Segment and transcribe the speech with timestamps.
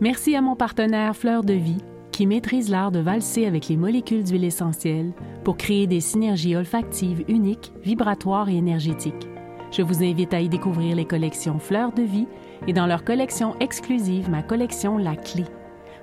[0.00, 4.22] Merci à mon partenaire Fleur de Vie qui maîtrise l'art de valser avec les molécules
[4.22, 5.12] d'huile essentielle
[5.42, 9.28] pour créer des synergies olfactives uniques, vibratoires et énergétiques.
[9.72, 12.28] Je vous invite à y découvrir les collections Fleurs de Vie
[12.68, 15.44] et dans leur collection exclusive, ma collection La Clé.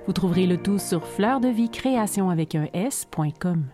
[0.06, 1.02] Vous trouverez le tout sur
[1.70, 3.64] création avec un S.com.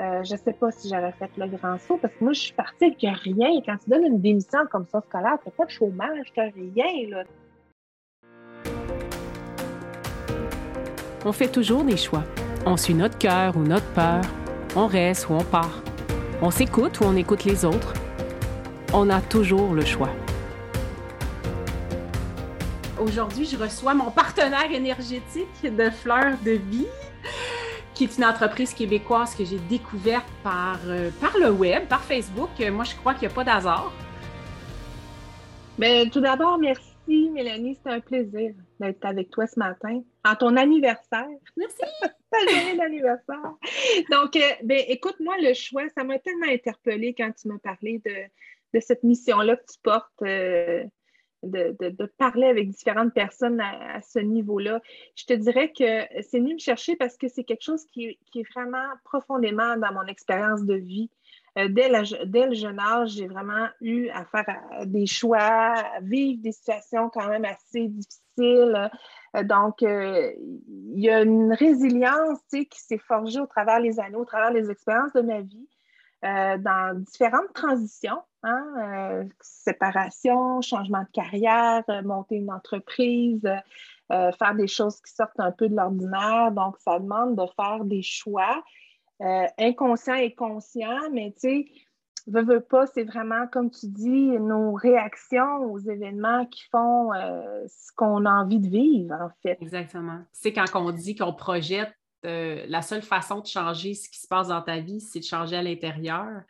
[0.00, 2.40] Euh, je ne sais pas si j'aurais fait le grand saut parce que moi, je
[2.40, 3.48] suis partie avec rien.
[3.64, 6.50] Quand tu donnes une démission comme ça scolaire, tu n'as pas de chômage, tu n'as
[6.50, 7.08] rien.
[7.08, 7.24] Là.
[11.28, 12.24] On fait toujours des choix.
[12.64, 14.22] On suit notre cœur ou notre peur.
[14.74, 15.82] On reste ou on part.
[16.40, 17.92] On s'écoute ou on écoute les autres.
[18.94, 20.08] On a toujours le choix.
[22.98, 26.86] Aujourd'hui, je reçois mon partenaire énergétique de Fleurs de Vie,
[27.92, 32.48] qui est une entreprise québécoise que j'ai découverte par, euh, par le web, par Facebook.
[32.72, 33.92] Moi, je crois qu'il n'y a pas d'hasard.
[35.76, 40.56] Mais tout d'abord, merci Mélanie, c'est un plaisir d'être avec toi ce matin, en ton
[40.56, 41.28] anniversaire.
[41.56, 41.78] Merci.
[42.30, 43.54] Ta journée d'anniversaire.
[44.10, 48.02] Donc, euh, ben, écoute, moi, le choix, ça m'a tellement interpellée quand tu m'as parlé
[48.04, 50.22] de, cette mission-là que tu portes.
[50.22, 50.84] Euh,
[51.44, 54.80] de, parler avec différentes personnes à, ce niveau-là.
[55.14, 58.52] Je te dirais que c'est venu me chercher parce que c'est quelque chose qui, est
[58.52, 61.10] vraiment profondément dans mon expérience de vie.
[61.56, 64.46] Euh, dès, le jeune âge, j'ai vraiment eu à faire
[64.86, 68.90] des choix, à vivre des situations quand même assez difficiles.
[69.36, 70.32] Euh, donc, euh,
[70.68, 74.70] il y a une résilience qui s'est forgée au travers des années, au travers des
[74.70, 75.68] expériences de ma vie.
[76.24, 83.48] Euh, dans différentes transitions, hein, séparation, changement de carrière, monter une entreprise,
[84.10, 86.50] faire des choses qui sortent un peu de l'ordinaire.
[86.50, 88.64] Donc, ça demande de faire des choix
[89.20, 91.66] inconscients et conscients, mais tu sais,
[92.28, 97.92] veux, veux pas, c'est vraiment, comme tu dis, nos réactions aux événements qui font ce
[97.96, 99.58] qu'on a envie de vivre, en fait.
[99.60, 100.20] Exactement.
[100.32, 101.92] C'est quand on dit qu'on projette
[102.22, 105.56] la seule façon de changer ce qui se passe dans ta vie, c'est de changer
[105.56, 106.42] à l'intérieur,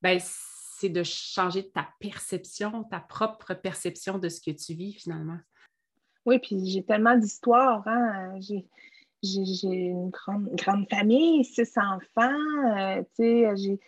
[0.00, 5.38] ben, c'est de changer ta perception, ta propre perception de ce que tu vis finalement.
[6.26, 7.86] Oui, puis j'ai tellement d'histoires.
[7.86, 8.38] Hein?
[8.40, 8.64] J'ai,
[9.62, 12.76] une grande, grande famille, six enfants.
[12.76, 13.78] Euh, j'ai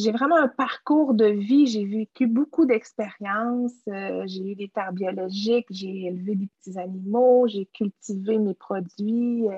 [0.00, 1.66] j'ai vraiment un parcours de vie.
[1.66, 3.72] J'ai vécu beaucoup d'expériences.
[3.88, 9.46] Euh, j'ai eu des terres biologiques, j'ai élevé des petits animaux, j'ai cultivé mes produits,
[9.46, 9.56] euh,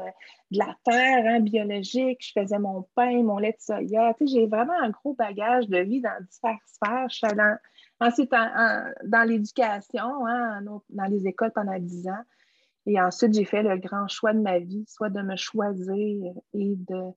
[0.50, 2.18] de la terre hein, biologique.
[2.20, 4.14] Je faisais mon pain, mon lait de soya.
[4.20, 7.08] j'ai vraiment un gros bagage de vie dans différentes sphères.
[7.08, 7.56] Je suis allée
[8.00, 10.60] ensuite dans l'éducation, hein,
[10.90, 12.24] dans les écoles pendant dix ans.
[12.86, 16.74] Et ensuite, j'ai fait le grand choix de ma vie, soit de me choisir et
[16.76, 17.12] de,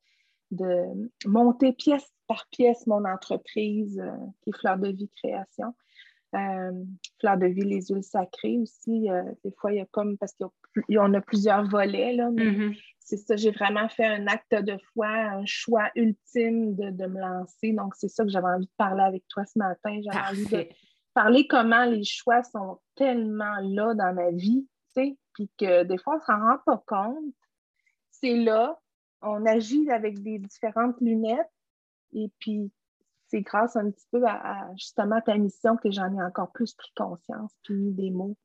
[0.52, 5.74] de monter pièce par pièce mon entreprise euh, qui est Fleur de Vie Création.
[6.36, 6.72] Euh,
[7.20, 9.10] Fleur de Vie, les huiles sacrées aussi.
[9.10, 12.82] Euh, des fois, il y a comme, parce qu'on a plusieurs volets, là, mais mm-hmm.
[13.00, 17.72] c'est ça, j'ai vraiment fait un acte de foi, un choix ultime de, me lancer.
[17.72, 20.00] Donc, c'est ça que j'avais envie de parler avec toi ce matin.
[20.04, 20.68] J'avais envie de
[21.14, 25.98] parler comment les choix sont tellement là dans ma vie, tu sais, puis que des
[25.98, 27.34] fois, on ne s'en rend pas compte.
[28.12, 28.78] C'est là,
[29.22, 31.50] on agit avec des différentes lunettes,
[32.14, 32.72] et puis,
[33.28, 36.92] c'est grâce un petit peu à, justement ta mission que j'en ai encore plus pris
[36.96, 38.38] conscience, puis mis des mots.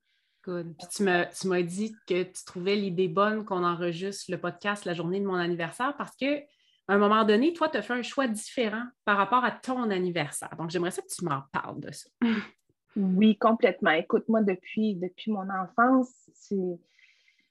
[0.45, 0.75] Good.
[0.79, 5.21] Puis tu m'as, dit que tu trouvais l'idée bonne qu'on enregistre le podcast la journée
[5.21, 6.39] de mon anniversaire parce que
[6.89, 9.91] à un moment donné, toi, tu as fait un choix différent par rapport à ton
[9.91, 10.51] anniversaire.
[10.59, 12.09] Donc, j'aimerais ça que tu m'en parles de ça.
[12.97, 13.93] Oui, complètement.
[13.93, 16.57] Écoute, moi, depuis, depuis mon enfance, c'est.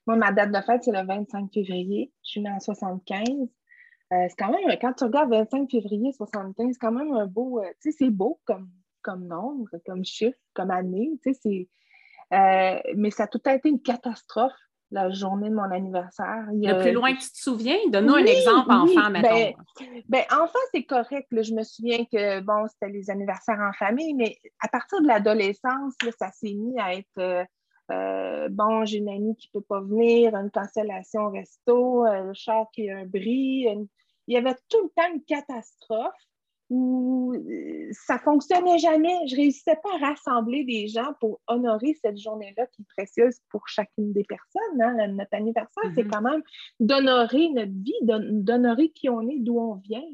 [0.06, 2.12] Moi, ma date de fête, c'est le 25 février.
[2.22, 3.48] Je suis née en 75.
[4.12, 7.60] Euh, c'est quand même, quand tu regardes 25 février 75, c'est quand même un beau,
[7.60, 8.68] euh, tu sais, c'est beau comme,
[9.02, 11.68] comme nombre, comme chiffre, comme année, tu sais, c'est...
[12.32, 14.52] Euh, mais ça a tout été une catastrophe,
[14.92, 16.46] la journée de mon anniversaire.
[16.50, 19.28] le plus loin que tu te souviens, donne-nous un exemple enfant, mettons.
[19.28, 19.54] Ben,
[20.08, 21.28] ben, enfant, c'est correct.
[21.30, 25.94] je me souviens que, bon, c'était les anniversaires en famille, mais à partir de l'adolescence,
[26.18, 27.46] ça s'est mis à être
[27.90, 32.24] euh, bon, j'ai une amie qui ne peut pas venir, une cancellation au resto, euh,
[32.24, 33.66] le char qui a un bris.
[34.30, 36.14] Il y avait tout le temps une catastrophe
[36.68, 39.12] où euh, ça ne fonctionnait jamais.
[39.26, 43.40] Je ne réussissais pas à rassembler des gens pour honorer cette journée-là qui est précieuse
[43.50, 44.80] pour chacune des personnes.
[44.80, 45.08] Hein.
[45.08, 46.10] Notre anniversaire, c'est mm-hmm.
[46.10, 46.42] quand même
[46.78, 50.04] d'honorer notre vie, d'honorer qui on est, d'où on vient.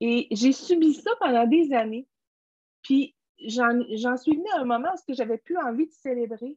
[0.00, 2.08] Et j'ai subi ça pendant des années.
[2.82, 3.14] Puis
[3.44, 6.56] j'en suis venue à un moment où j'avais plus envie de célébrer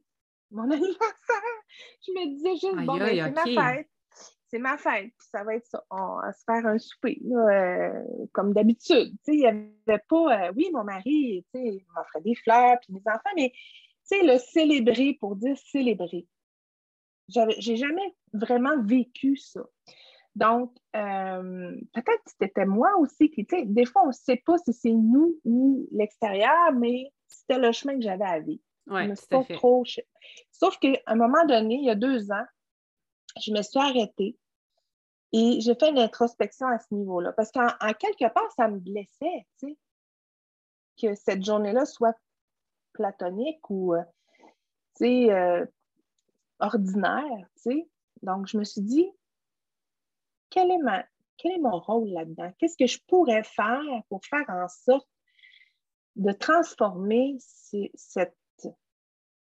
[0.50, 1.60] mon anniversaire.
[2.06, 3.91] Je me disais juste, bon, ben, c'est ma fête.
[4.52, 5.82] C'est ma fête, puis ça va être ça.
[5.90, 9.16] On va se faire un souper, euh, comme d'habitude.
[9.26, 13.30] Il n'y avait pas, euh, oui, mon mari, il m'offrait des fleurs, puis mes enfants,
[13.34, 13.52] mais
[14.10, 16.26] le célébrer pour dire célébrer.
[17.28, 19.62] J'ai jamais vraiment vécu ça.
[20.34, 24.42] Donc, euh, peut-être que c'était moi aussi qui, tu sais, des fois, on ne sait
[24.44, 28.62] pas si c'est nous ou l'extérieur, mais c'était le chemin que j'avais à vivre.
[28.88, 29.54] Oui, tout fait.
[29.54, 29.84] Trop...
[30.50, 32.44] Sauf qu'à un moment donné, il y a deux ans,
[33.40, 34.36] je me suis arrêtée
[35.32, 37.32] et j'ai fait une introspection à ce niveau-là.
[37.32, 37.68] Parce qu'en
[37.98, 39.78] quelque part, ça me blessait, tu sais,
[41.00, 42.16] que cette journée-là soit
[42.92, 44.02] platonique ou, euh,
[44.96, 45.64] tu sais, euh,
[46.60, 47.88] ordinaire, tu sais.
[48.22, 49.10] Donc, je me suis dit,
[50.50, 50.78] quel est,
[51.38, 52.52] quel est mon rôle là-dedans?
[52.58, 55.08] Qu'est-ce que je pourrais faire pour faire en sorte
[56.16, 57.38] de transformer
[57.94, 58.36] cette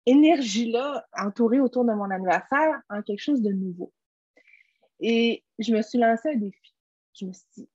[0.07, 3.93] énergie-là entourée autour de mon anniversaire en quelque chose de nouveau?
[5.01, 6.75] Et je me suis lancé un défi.
[7.15, 7.69] Je me suis dit,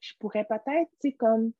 [0.00, 1.52] je pourrais peut-être, comme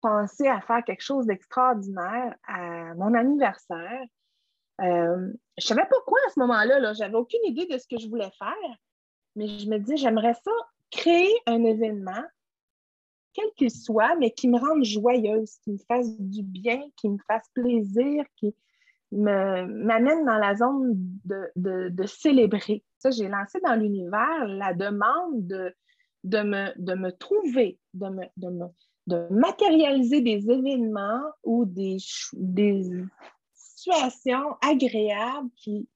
[0.00, 4.02] penser à faire quelque chose d'extraordinaire à mon anniversaire.
[4.80, 6.80] Euh, je ne savais pas quoi à ce moment-là.
[6.80, 8.76] -là, J'avais aucune idée de ce que je voulais faire,
[9.36, 10.50] mais je me dis, j'aimerais ça
[10.90, 12.24] créer un événement,
[13.32, 17.18] quel qu'il soit, mais qui me rende joyeuse, qui me fasse du bien, qui me
[17.26, 18.54] fasse plaisir, qui
[19.12, 20.94] m'amène dans la zone
[21.24, 22.84] de, célébrer.
[22.98, 25.74] Ça, j'ai lancé dans l'univers la demande de,
[26.24, 28.66] de, me, de me trouver, de me, de me
[29.06, 31.96] de matérialiser des événements ou des,
[32.34, 32.82] des
[33.52, 35.88] situations agréables qui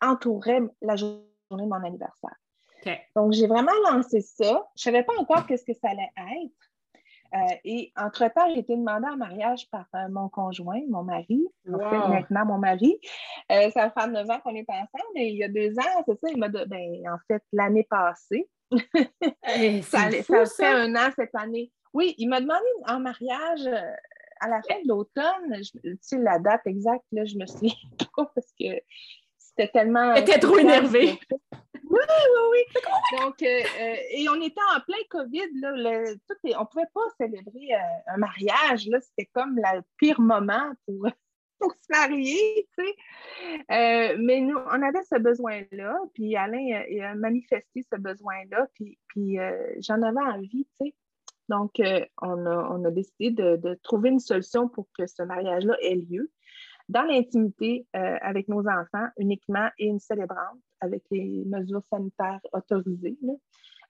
[0.00, 2.36] entouraient la journée de mon anniversaire.
[3.14, 4.68] Donc, j'ai vraiment lancé ça.
[4.76, 6.71] Je ne savais pas encore ce que ça allait être.
[7.34, 11.78] Euh, et entre-temps, j'ai été demandée en mariage par euh, mon conjoint, mon mari, en
[11.78, 12.98] fait, maintenant mon mari.
[13.50, 16.20] Euh, ça fait neuf ans qu'on est ensemble, et il y a deux ans, c'est
[16.20, 18.48] ça, il m'a dit, ben, en fait, l'année passée.
[19.82, 21.70] ça, ça, fait un an cette année.
[21.94, 23.92] Oui, il m'a demandé en mariage euh,
[24.40, 25.62] à la fin de l'automne.
[25.82, 27.74] Tu sais, la date exacte, là, je me souviens
[28.16, 28.66] pas parce que
[29.38, 30.14] c'était tellement.
[30.14, 31.18] était trop énervée.
[31.92, 33.18] Oui, oui, oui.
[33.18, 35.60] Donc, euh, euh, et on était en plein COVID.
[35.60, 37.74] Là, on ne pouvait pas célébrer
[38.06, 38.88] un mariage.
[39.00, 41.06] C'était comme le pire moment pour,
[41.58, 42.66] pour se marier.
[42.78, 44.16] Tu sais.
[44.16, 45.98] mais nous, on avait ce besoin-là.
[46.14, 48.66] Puis Alain a manifesté ce besoin-là.
[48.74, 49.38] Puis, puis
[49.80, 50.66] j'en avais envie.
[50.80, 50.94] Tu sais.
[51.52, 56.30] Donc, euh, on, a, décidé de, trouver une solution pour que ce mariage-là ait lieu
[56.88, 63.16] dans l'intimité euh, avec nos enfants uniquement et une célébrante avec les mesures sanitaires autorisées.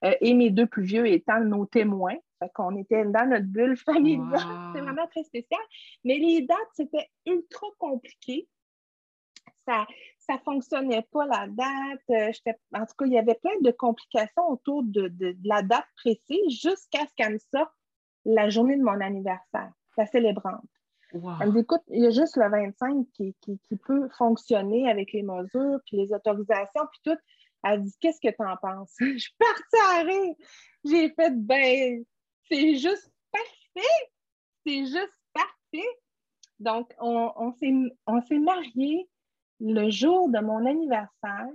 [0.03, 2.15] Euh, et mes deux plus vieux étant nos témoins.
[2.39, 4.31] Fait qu'on était dans notre bulle familiale.
[4.73, 5.61] C'était vraiment très spécial.
[6.03, 8.47] Mais les dates, c'était ultra compliqué.
[9.65, 9.85] Ça,
[10.29, 12.01] ne fonctionnait pas la date.
[12.09, 15.11] Euh, en tout cas, il y avait plein de complications autour de,
[15.45, 17.71] la date précise jusqu'à ce qu'elle me sorte
[18.25, 20.61] la journée de mon anniversaire, la célébrante.
[21.13, 25.23] Elle me dit, écoute, il y a juste le 25 qui, peut fonctionner avec les
[25.23, 27.19] mesures, puis les autorisations, puis tout.
[27.63, 28.93] Elle dit, qu'est-ce que tu en penses?
[28.99, 30.35] Je suis partie à rire.
[30.83, 32.03] J'ai fait, ben,
[32.49, 34.11] c'est juste parfait.
[34.65, 35.87] C'est juste parfait.
[36.59, 39.09] Donc, on, on s'est mariés
[39.59, 41.49] le jour de mon anniversaire.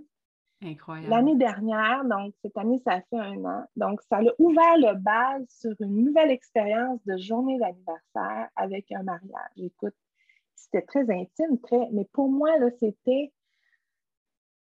[0.60, 1.10] Incroyable.
[1.10, 3.64] L'année dernière, donc cette année, ça fait un an.
[3.76, 9.04] Donc, ça a ouvert le bal sur une nouvelle expérience de journée d'anniversaire avec un
[9.04, 9.52] mariage.
[9.56, 9.94] Écoute,
[10.56, 13.32] c'était très intime, très, mais pour moi, là, c'était.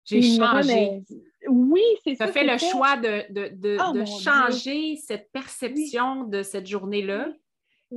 [0.04, 1.04] J'ai changé.
[1.48, 2.26] Oui, c'est ça.
[2.26, 7.28] Ça fait le choix de, oh, changer cette perception de cette journée-là,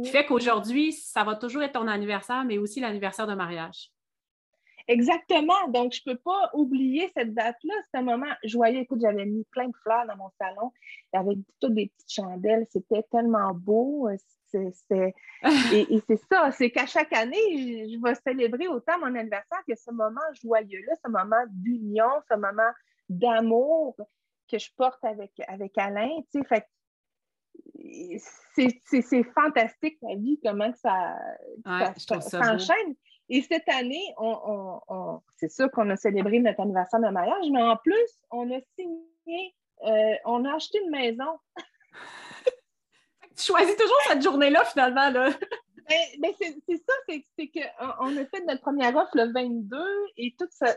[0.04, 3.92] qui fait qu'aujourd'hui, ça va toujours être ton anniversaire, mais aussi l'anniversaire de mariage.
[4.88, 5.68] Exactement.
[5.70, 7.74] Donc, je ne peux pas oublier cette date-là.
[7.90, 8.82] C'est un moment joyeux.
[8.82, 10.72] Écoute, j'avais mis plein de fleurs dans mon salon
[11.14, 12.68] avec toutes des petites chandelles.
[12.72, 14.10] C'était tellement beau.
[14.54, 19.92] et, c'est ça, c'est qu'à chaque année, je, vais célébrer autant mon anniversaire que ce
[19.92, 22.72] moment joyeux-là, ce moment d'union, ce moment
[23.10, 23.96] d'amour
[24.50, 26.10] que je porte avec, avec Alain.
[26.32, 26.42] Tu
[28.56, 31.18] c'est fantastique la vie, comment ça,
[31.98, 32.96] ça s'enchaîne.
[33.30, 37.76] Et cette année, on, c'est sûr qu'on a célébré notre anniversaire de mariage, mais en
[37.78, 39.56] plus, on a signé,
[39.86, 41.40] euh, on a acheté une maison.
[43.36, 45.10] tu choisis toujours cette journée-là, finalement.
[45.10, 45.32] Là.
[45.90, 49.78] Ben, ben, c'est ça, c'est qu'on a fait notre première offre le 22
[50.18, 50.76] et tout ça,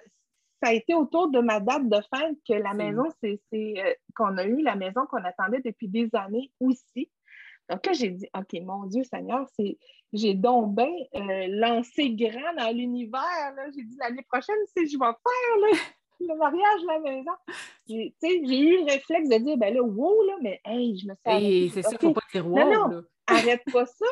[0.63, 4.37] ça a été autour de ma date de fête que la maison, c'est euh, qu'on
[4.39, 7.11] a eu la maison qu'on attendait depuis des années aussi.
[7.69, 9.79] Donc là, j'ai dit, OK, mon Dieu Seigneur, c'est
[10.13, 13.55] j'ai donc bien euh, lancé grand dans l'univers.
[13.75, 15.81] J'ai dit l'année prochaine, si je vais faire
[16.21, 17.33] le mariage la maison.
[17.87, 21.71] J'ai eu le réflexe de dire, ben là, wow, là, mais hey, je me suis.
[21.71, 22.59] c'est ça, faut pas dire wow.
[22.59, 24.07] Non, non, arrête pas ça.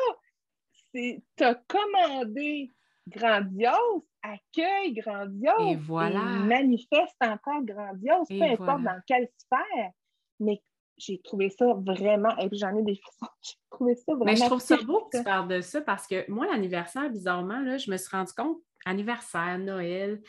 [0.93, 2.71] Tu as commandé
[3.07, 5.71] grandiose, accueille grandiose.
[5.71, 6.19] Et voilà.
[6.19, 9.91] manifeste encore grandiose, peu importe dans quelle sphère.
[10.39, 10.61] Mais
[10.97, 14.25] j'ai trouvé ça vraiment, et puis j'en ai des frissons, j'ai trouvé ça vraiment.
[14.25, 17.59] Mais je trouve ça beau que tu parles de ça parce que moi, l'anniversaire, bizarrement,
[17.59, 20.21] là, je me suis rendu compte, anniversaire, Noël,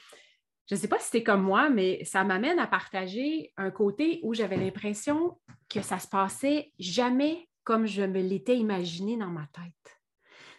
[0.68, 4.20] je ne sais pas si c'était comme moi, mais ça m'amène à partager un côté
[4.22, 9.46] où j'avais l'impression que ça se passait jamais comme je me l'étais imaginé dans ma
[9.52, 10.00] tête.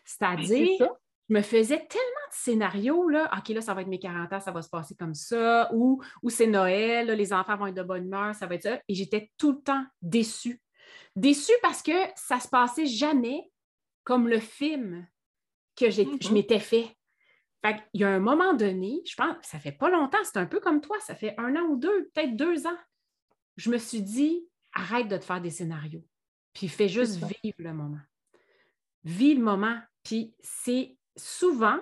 [0.06, 0.88] C'est-à-dire,
[1.30, 4.40] je me faisais tellement de scénarios, là, OK, là, ça va être mes 40 ans,
[4.40, 7.84] ça va se passer comme ça, ou, ou c'est Noël, les enfants vont être de
[7.84, 8.82] bonne humeur, ça va être ça.
[8.88, 10.60] Et j'étais tout le temps déçue.
[11.16, 13.52] Déçue parce que ça se passait jamais
[14.04, 15.08] comme le film
[15.76, 16.34] que je mm-hmm.
[16.34, 16.96] m'étais fait.
[17.64, 20.46] Fait il y a un moment donné, je pense, ça fait pas longtemps, c'est un
[20.46, 22.78] peu comme toi, ça fait un an ou deux, peut-être deux ans.
[23.58, 26.06] Je me suis dit, arrête de te faire des scénarios,
[26.54, 28.00] puis fais juste vivre le moment.
[29.04, 31.78] Vis le moment, puis c'est souvent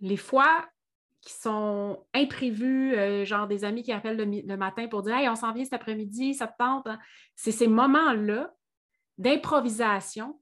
[0.00, 0.66] les fois
[1.20, 5.34] qui sont imprévus, euh, genre des amis qui appellent le, matin pour dire Hey, on
[5.34, 6.86] s'en vient cet après-midi, ça te tente.
[6.86, 6.98] Hein?
[7.36, 8.52] C'est ces moments-là
[9.18, 10.40] d'improvisation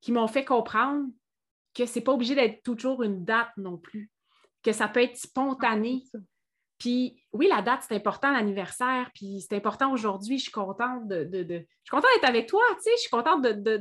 [0.00, 1.06] qui m'ont fait comprendre
[1.74, 4.10] que ce n'est pas obligé d'être toujours une date non plus,
[4.62, 6.02] que ça peut être spontané.
[6.14, 6.18] Ah,
[6.78, 10.38] puis oui, la date, c'est important, l'anniversaire, puis c'est important aujourd'hui.
[10.38, 13.42] Je suis contente de, Je suis contente d'être avec toi, tu sais, je suis contente
[13.42, 13.52] de.
[13.52, 13.76] de,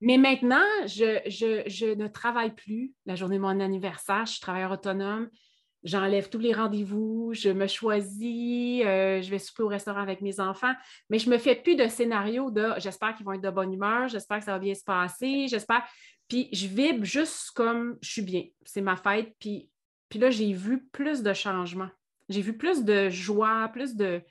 [0.00, 5.28] Mais maintenant, je, ne travaille plus la journée de mon anniversaire, je suis travailleur autonome.
[5.84, 10.40] J'enlève tous les rendez-vous, je me choisis, euh, je vais souper au restaurant avec mes
[10.40, 10.72] enfants,
[11.08, 13.72] mais je ne me fais plus de scénario de j'espère qu'ils vont être de bonne
[13.72, 15.84] humeur, j'espère que ça va bien se passer, j'espère.
[16.28, 18.44] Puis je vibre juste comme je suis bien.
[18.64, 19.34] C'est ma fête.
[19.40, 19.70] Puis,
[20.08, 21.90] puis là, j'ai vu plus de changements.
[22.28, 24.22] J'ai vu plus de joie, plus de.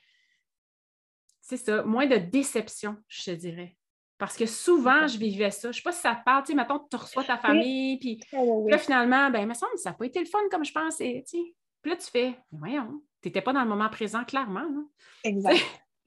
[1.41, 3.76] C'est ça, moins de déception, je te dirais.
[4.17, 5.71] Parce que souvent, je vivais ça.
[5.71, 7.99] Je ne sais pas si ça te parle, tu sais, mettons, tu reçois ta famille,
[7.99, 8.19] puis
[8.67, 10.73] là, finalement, ben, il me semble que ça n'a pas été le fun comme je
[10.73, 11.55] pensais, tu sais.
[11.81, 14.61] Puis là, tu fais, voyons, tu n'étais pas dans le moment présent, clairement.
[14.61, 14.87] Hein.
[15.23, 15.59] Exact.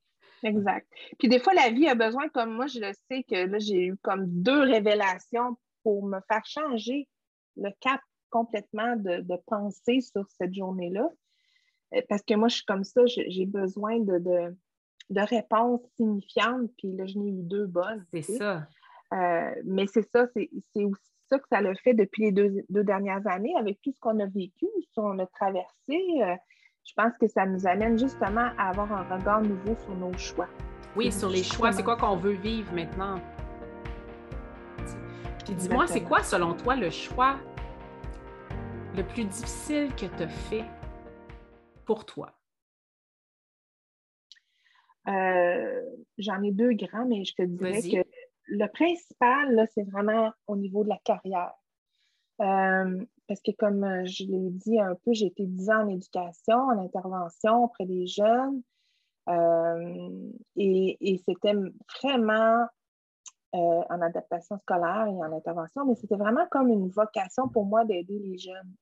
[0.43, 0.89] exact.
[1.19, 3.87] Puis des fois, la vie a besoin, comme moi, je le sais que là, j'ai
[3.87, 7.09] eu comme deux révélations pour me faire changer
[7.57, 8.01] le cap
[8.31, 11.09] complètement de, de penser sur cette journée-là.
[11.95, 14.57] Euh, parce que moi, je suis comme ça, j'ai besoin de, de,
[15.25, 18.05] réponses signifiantes, puis là, je n'ai eu deux bonnes.
[18.13, 18.67] C'est ça.
[19.13, 20.89] Euh, mais c'est ça, c'est aussi
[21.29, 24.19] ça que ça l'a fait depuis les deux, deux, dernières années, avec tout ce qu'on
[24.21, 25.99] a vécu, ce qu'on a traversé.
[26.23, 26.37] Euh,
[26.85, 30.49] je pense que ça nous amène justement à avoir un regard nouveau sur nos choix.
[30.97, 31.73] Oui, sur les choix.
[31.73, 33.21] C'est quoi qu'on veut vivre maintenant?
[35.49, 37.37] dis-moi, c'est quoi, selon toi, le choix
[38.97, 40.65] le plus difficile que tu as fait
[41.85, 42.33] pour toi?
[45.11, 45.83] Euh,
[46.19, 48.09] j'en ai deux grands, mais je te dirais que
[48.47, 51.53] le principal, c'est vraiment au niveau de la carrière.
[52.41, 56.57] Euh, parce que comme je l'ai dit un peu, j'ai été dix ans en éducation,
[56.57, 58.63] en intervention auprès des jeunes.
[59.29, 61.55] Euh, et, et c'était
[62.01, 62.67] vraiment
[63.55, 67.85] euh, en adaptation scolaire et en intervention, mais c'était vraiment comme une vocation pour moi
[67.85, 68.75] d'aider les jeunes.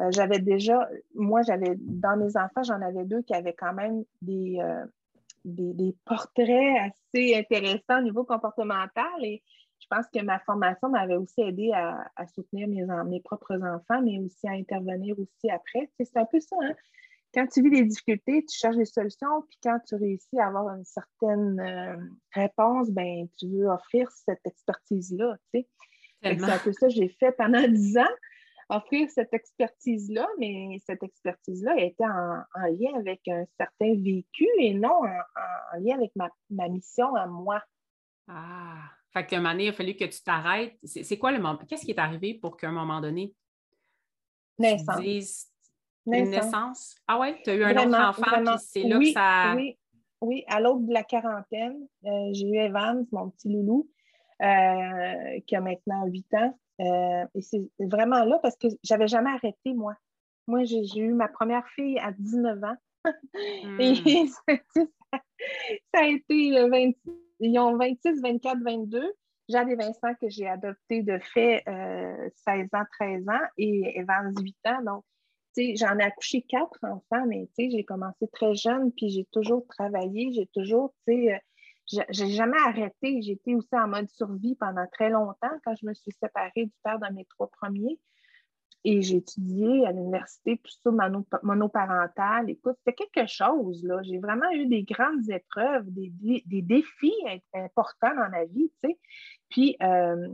[0.00, 4.04] Euh, j'avais déjà, moi, j'avais, dans mes enfants, j'en avais deux qui avaient quand même
[4.20, 4.58] des,
[5.44, 9.42] des, portraits assez intéressants au niveau comportemental et
[9.80, 14.20] je pense que ma formation m'avait aussi aidé à, soutenir mes, mes propres enfants, mais
[14.20, 15.90] aussi à intervenir aussi après.
[15.98, 16.74] C'est un peu ça, hein?
[17.34, 20.76] quand tu vis des difficultés, tu cherches des solutions, puis quand tu réussis à avoir
[20.76, 21.96] une certaine euh,
[22.34, 25.36] réponse, ben, tu veux offrir cette expertise-là.
[25.52, 25.66] C'est
[26.22, 28.14] un peu ça que j'ai fait pendant dix ans,
[28.68, 35.02] offrir cette expertise-là, mais cette expertise-là était en, lien avec un certain vécu et non
[35.02, 37.62] en, lien avec ma, mission à moi.
[38.28, 40.78] Ah, fait qu'à un moment donné, il a fallu que tu t'arrêtes.
[40.84, 41.58] C'est quoi le moment?
[41.68, 43.34] Qu'est-ce qui est arrivé pour qu'à un moment donné,
[44.58, 45.48] Naissance.
[46.06, 46.96] Une naissance.
[47.06, 49.54] Ah ouais, tu as eu un autre enfant, puis c'est là que ça.
[49.56, 49.78] Oui,
[50.20, 53.88] oui, à l'aube de la quarantaine, euh, j'ai eu Evans, mon petit loulou,
[54.42, 56.58] euh, qui a maintenant 8 ans.
[56.80, 59.94] Euh, et c'est vraiment là parce que j'avais jamais arrêté, moi.
[60.46, 62.76] Moi, j'ai eu ma première fille à 19 ans.
[63.78, 64.28] Et hmm.
[65.94, 66.96] ça, a été 26,
[67.40, 69.12] ils ont 26, 24, 22.
[69.48, 74.56] Jade et Vincent que j'ai adopté de fait 16 ans, 13 ans et Evans 8
[74.66, 74.82] ans.
[74.82, 75.04] Donc,
[75.56, 80.46] j'en ai accouché quatre enfants, mais j'ai commencé très jeune, puis j'ai toujours travaillé, j'ai
[80.46, 81.38] toujours, tu sais, euh,
[82.10, 83.22] j'ai jamais arrêté.
[83.22, 86.98] J'étais aussi en mode survie pendant très longtemps quand je me suis séparée du père
[86.98, 87.98] de mes trois premiers.
[88.84, 90.90] et j'ai étudié à l'université, tout ça,
[91.44, 92.50] monoparental.
[92.50, 94.02] Écoute, c'était quelque chose, là.
[94.02, 96.12] J'ai vraiment eu des grandes épreuves, des,
[96.46, 97.14] des, défis
[97.54, 98.98] importants dans ma vie, tu sais.
[99.48, 100.28] Puis, euh,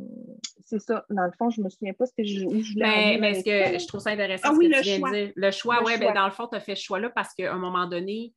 [0.65, 1.05] c'est ça.
[1.11, 3.35] Dans le fond, je ne me souviens pas ce que je, où je voulais Mais,
[3.35, 5.33] ce que je trouve ça intéressant, ah, ce oui, que tu viens de dire.
[5.35, 7.59] Le choix, oui, ben, dans le fond, tu as fait ce choix-là parce qu'à un
[7.59, 8.33] moment donné,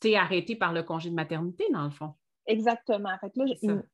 [0.00, 2.14] t'es arrêté par le congé de maternité, dans le fond.
[2.46, 3.10] Exactement.
[3.10, 3.44] En fait là,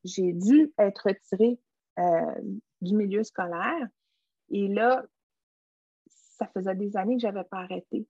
[0.04, 1.58] j'ai dû être retirée
[1.98, 3.88] euh, du milieu scolaire.
[4.50, 5.04] Et là,
[6.06, 8.06] ça faisait des années que je n'avais pas arrêté.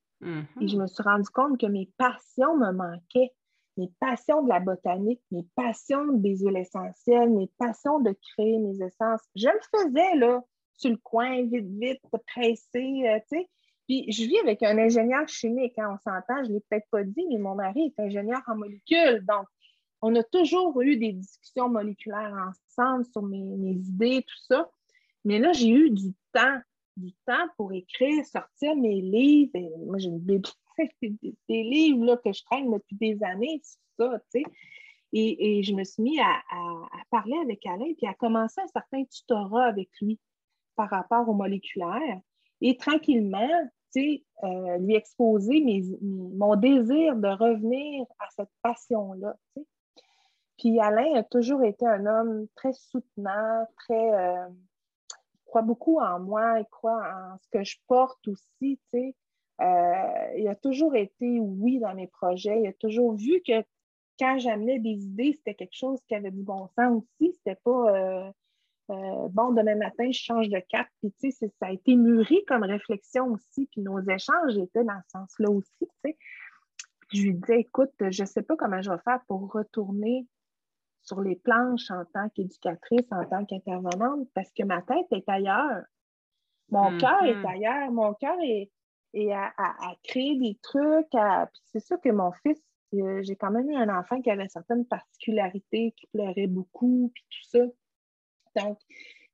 [0.60, 3.32] Et je me suis rendu compte que mes passions me manquaient.
[3.76, 8.80] Mes passions de la botanique, mes passions des huiles essentielles, mes passions de créer mes
[8.82, 9.22] essences.
[9.34, 10.44] Je le faisais, là,
[10.74, 13.50] sur le coin, vite, vite, pressé, euh, tu sais.
[13.88, 17.02] Puis je vis avec un ingénieur chimique, hein, on s'entend, je ne l'ai peut-être pas
[17.02, 19.24] dit, mais mon mari est ingénieur en molécules.
[19.26, 19.46] Donc,
[20.02, 24.68] on a toujours eu des discussions moléculaires ensemble sur mes, idées, tout ça.
[25.24, 26.58] Mais là, j'ai eu du temps,
[26.96, 29.52] du temps pour écrire, sortir mes livres.
[29.86, 33.60] moi, j'ai une bibliothèque des, livres là, que je traîne depuis des années,
[33.98, 34.44] ça, tu sais.
[35.14, 36.42] Et, je me suis mis à,
[37.10, 40.18] parler avec Alain, puis à commencer un certain tutorat avec lui
[40.74, 42.20] par rapport au moléculaire.
[42.62, 49.36] Et tranquillement, euh, lui exposer mon désir de revenir à cette passion-là.
[50.58, 54.48] Puis Alain a toujours été un homme très soutenant, très, euh,
[55.44, 59.14] croit beaucoup en moi, il croit en ce que je porte aussi, tu sais.
[59.60, 62.60] Euh, il a toujours été oui dans mes projets.
[62.62, 63.62] Il a toujours vu que
[64.18, 67.32] quand j'amenais des idées, c'était quelque chose qui avait du bon sens aussi.
[67.34, 68.32] C'était pas euh,
[68.92, 70.86] euh, bon, demain matin, je change de cap.
[71.00, 73.66] Puis, tu sais, ça a été mûri comme réflexion aussi.
[73.72, 76.16] Puis, nos échanges étaient dans ce sens-là aussi, tu sais.
[77.12, 80.26] Je lui disais, écoute, je ne sais pas comment je vais faire pour retourner
[81.02, 85.82] sur les planches en tant qu'éducatrice, en tant qu'intervenante, parce que ma tête est ailleurs.
[86.70, 87.50] Mon cœur est mm-hmm.
[87.50, 87.92] ailleurs.
[87.92, 88.70] Mon cœur est,
[89.32, 91.10] à, créer des trucs.
[91.10, 92.62] Puis c'est sûr que mon fils,
[92.94, 97.24] euh, j'ai quand même eu un enfant qui avait certaines particularités, qui pleurait beaucoup, puis
[97.30, 97.66] tout ça.
[98.56, 98.78] Donc,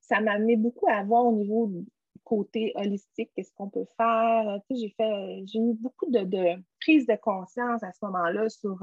[0.00, 1.86] ça m'a amené beaucoup à voir au niveau du
[2.24, 4.60] côté holistique, qu'est-ce qu'on peut faire.
[4.68, 8.48] Tu sais, j'ai fait, j'ai eu beaucoup de, de prise de conscience à ce moment-là
[8.48, 8.78] sur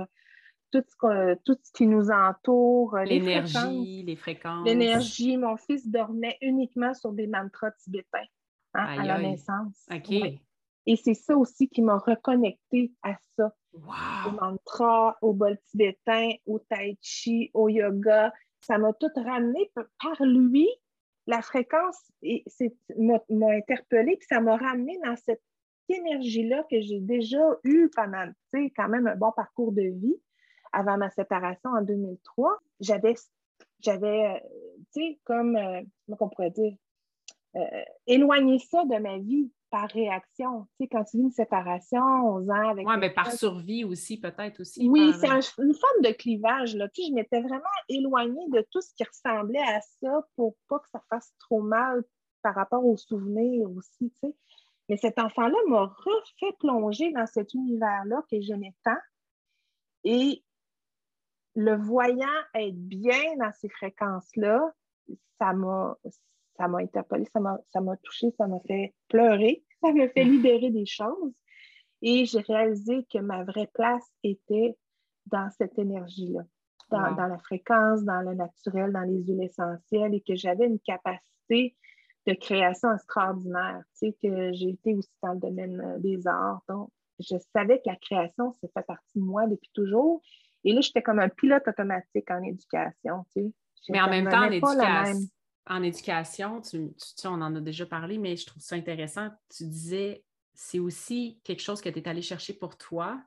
[0.71, 2.98] tout ce, tout ce qui nous entoure.
[3.00, 4.65] L'énergie, les fréquences.
[4.65, 5.38] L'énergie.
[5.38, 8.26] Mon fils dormait uniquement sur des mantras tibétains
[8.74, 9.86] hein, à la naissance.
[9.91, 10.12] OK.
[10.88, 13.56] Et c'est ça aussi qui m'a reconnecté à ça.
[13.74, 14.28] Wow.
[14.28, 18.32] Au mantra, au bol tibétain, au tai chi, au yoga.
[18.65, 20.67] Ça m'a tout ramené par lui.
[21.28, 22.12] La fréquence
[22.97, 25.41] m'a interpellée, puis ça m'a ramené dans cette
[25.89, 30.19] énergie-là que j'ai déjà eue pendant, tu sais, quand même un bon parcours de vie
[30.71, 33.15] avant ma séparation en 2003, j'avais,
[33.88, 34.39] euh,
[34.93, 36.75] tu sais, comme, euh, comment on pourrait dire,
[37.56, 40.68] euh, éloigné ça de ma vie par réaction.
[40.80, 42.88] Tu sais, quand tu vis une séparation, aux ans avec.
[42.88, 44.88] Oui, mais par survie aussi, peut-être aussi.
[44.88, 46.78] Oui, c'est une forme de clivage.
[46.78, 46.88] Là.
[46.88, 50.80] Tu sais, je m'étais vraiment éloignée de tout ce qui ressemblait à ça pour pas
[50.80, 52.06] que ça fasse trop mal
[52.42, 54.12] par rapport aux souvenirs aussi.
[54.12, 54.36] Tu sais.
[54.88, 58.96] Mais cet enfant-là m'a refait plonger dans cet univers-là que j'aimais tant.
[60.06, 60.42] Et
[61.56, 64.62] le voyant être bien dans ces fréquences-là,
[65.38, 65.98] ça m'a
[66.58, 67.39] ça m'a interpellée, ça
[67.82, 71.34] m'a touchée, ça m'a fait pleurer, ça m'a fait libérer des choses.
[72.02, 74.78] Et j'ai réalisé que ma vraie place était
[75.28, 76.44] dans cette énergie-là,
[76.91, 81.76] dans, la fréquence, dans le naturel, dans les huiles essentielles et que j'avais une capacité
[82.28, 83.82] de création extraordinaire.
[84.00, 86.62] Tu sais, que j'ai été aussi dans le domaine euh, des arts.
[86.68, 86.89] Donc,
[87.20, 90.22] je savais que la création, ça fait partie de moi depuis toujours
[90.65, 93.26] et là, j'étais comme un pilote automatique en éducation.
[93.36, 93.52] Tu sais.
[93.89, 95.28] Mais en même temps, en, éducation,
[95.67, 99.30] tu, on en a déjà parlé, mais je trouve ça intéressant.
[99.56, 100.23] Tu disais,
[100.54, 103.21] c'est aussi quelque chose que tu es allé chercher pour toi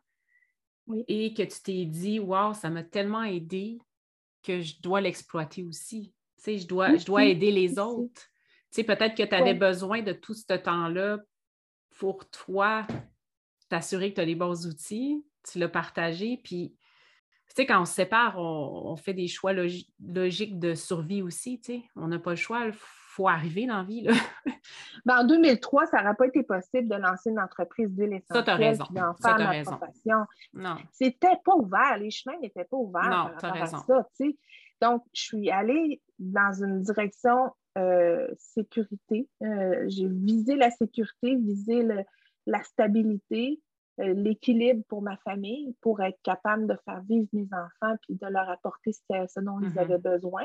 [1.07, 3.79] et que tu t'es dit, wow, ça m'a tellement aidé
[4.43, 6.15] que je dois l'exploiter aussi.
[6.37, 8.23] Tu sais, je dois, je dois aider les autres.
[8.71, 11.19] Tu sais, peut-être que tu avais besoin de tout ce temps-là
[11.99, 12.87] pour toi
[13.69, 16.75] t'assurer que tu as les bons outils, tu l'as partagé, puis
[17.63, 21.83] sais, quand on se sépare, on, fait des choix logiques de survie aussi, tu sais.
[21.97, 24.13] On n'a pas le choix, il faut arriver dans la vie, là.
[25.05, 28.37] ben, en 2003, ça n'aurait pas été possible de lancer une entreprise d'huile essentielle.
[28.37, 28.85] Ça, tu as raison.
[29.21, 29.79] Ça, tu as raison.
[30.55, 30.77] Non.
[30.93, 33.77] C'était pas ouvert, les chemins n'étaient pas ouverts non, par rapport raison.
[33.77, 34.37] à ça, tu sais.
[34.81, 39.29] Donc, je suis allée dans une direction euh, sécurité.
[39.43, 41.87] Euh, j'ai visé la sécurité, visé
[42.47, 43.61] la stabilité,
[43.99, 48.49] l'équilibre pour ma famille, pour être capable de faire vivre mes enfants puis de leur
[48.49, 49.79] apporter ce, dont ils mm-hmm.
[49.79, 50.45] avaient besoin.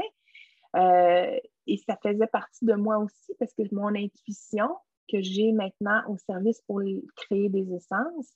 [0.75, 4.75] Euh, et ça faisait partie de moi aussi parce que mon intuition
[5.11, 6.81] que j'ai maintenant au service pour
[7.15, 8.33] créer des essences,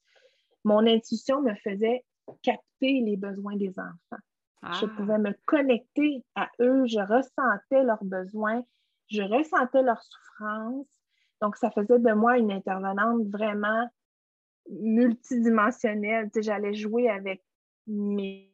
[0.64, 2.04] mon intuition me faisait
[2.44, 4.22] capter les besoins des enfants.
[4.64, 4.90] Je ah.
[4.98, 8.64] pouvais me connecter à eux, je ressentais leurs besoins,
[9.08, 10.88] je ressentais leurs souffrances.
[11.42, 13.88] Donc, ça faisait de moi une intervenante vraiment
[14.70, 16.30] multidimensionnelle.
[16.40, 17.44] J'allais jouer avec
[17.88, 18.52] mes,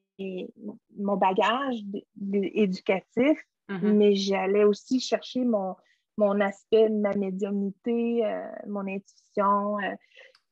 [0.97, 1.78] mon bagage
[2.32, 3.93] éducatif, mm-hmm.
[3.93, 5.76] mais j'allais aussi chercher mon,
[6.17, 9.95] mon aspect, ma médiumnité, euh, mon intuition, euh,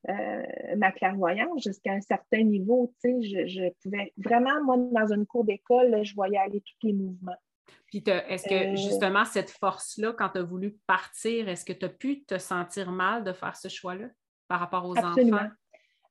[0.10, 2.94] euh, ma clairvoyance jusqu'à un certain niveau.
[3.04, 7.38] Je, je, pouvais vraiment, moi, dans une cour d'école, je voyais aller tous les mouvements.
[7.88, 11.90] Puis est-ce que justement cette force-là, quand tu as voulu partir, est-ce que tu as
[11.90, 14.08] pu te sentir mal de faire ce choix-là?
[14.52, 15.50] Par rapport aux enfants?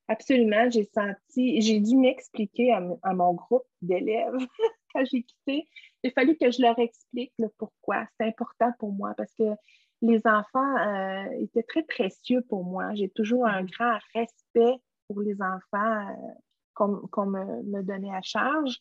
[0.09, 4.35] Absolument, j'ai senti, j'ai dû m'expliquer à, mon groupe d'élèves
[4.95, 5.69] quand j'ai quitté.
[6.03, 8.07] Il a fallu que je leur explique le pourquoi.
[8.19, 9.45] C'est important pour moi parce que
[10.03, 12.95] les enfants euh, étaient très précieux pour moi.
[12.95, 13.71] J'ai toujours un mm-hmm.
[13.73, 18.79] grand respect pour les enfants euh, qu'on me, donnait à charge.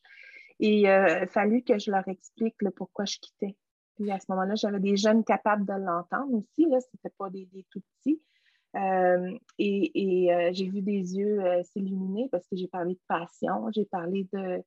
[0.62, 3.56] Et euh, il a fallu que je leur explique le pourquoi je quittais.
[3.98, 6.63] Puis à ce moment-là, j'avais des jeunes capables de l'entendre aussi.
[6.63, 8.22] Ce n'était pas des, des, tout petits.
[8.76, 13.72] Euh, et, euh, j'ai vu des yeux euh, s'illuminer parce que j'ai parlé de passion,
[13.74, 14.64] j'ai parlé de,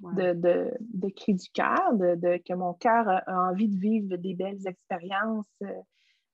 [0.00, 5.62] de, cri du cœur, de, que mon cœur a, envie de vivre des belles expériences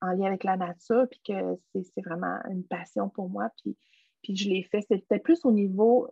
[0.00, 3.50] en lien avec la nature, puis que c'est vraiment une passion pour moi.
[3.60, 3.76] Puis,
[4.22, 4.82] puis je l'ai fait.
[4.82, 6.08] C'était plus au niveau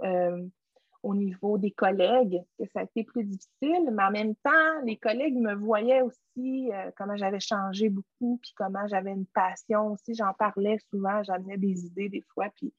[1.07, 4.97] au niveau des collègues que ça a été plus difficile, mais en même temps, les
[4.97, 10.17] collègues me voyaient aussi euh, comment j'avais changé beaucoup, puis comment j'avais une passion aussi.
[10.17, 12.75] J'en parlais souvent, j'amenais des idées des fois, puis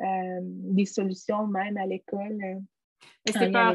[0.00, 2.38] euh, des solutions même à l'école.
[2.44, 2.60] Euh,
[3.26, 3.74] c'était parent,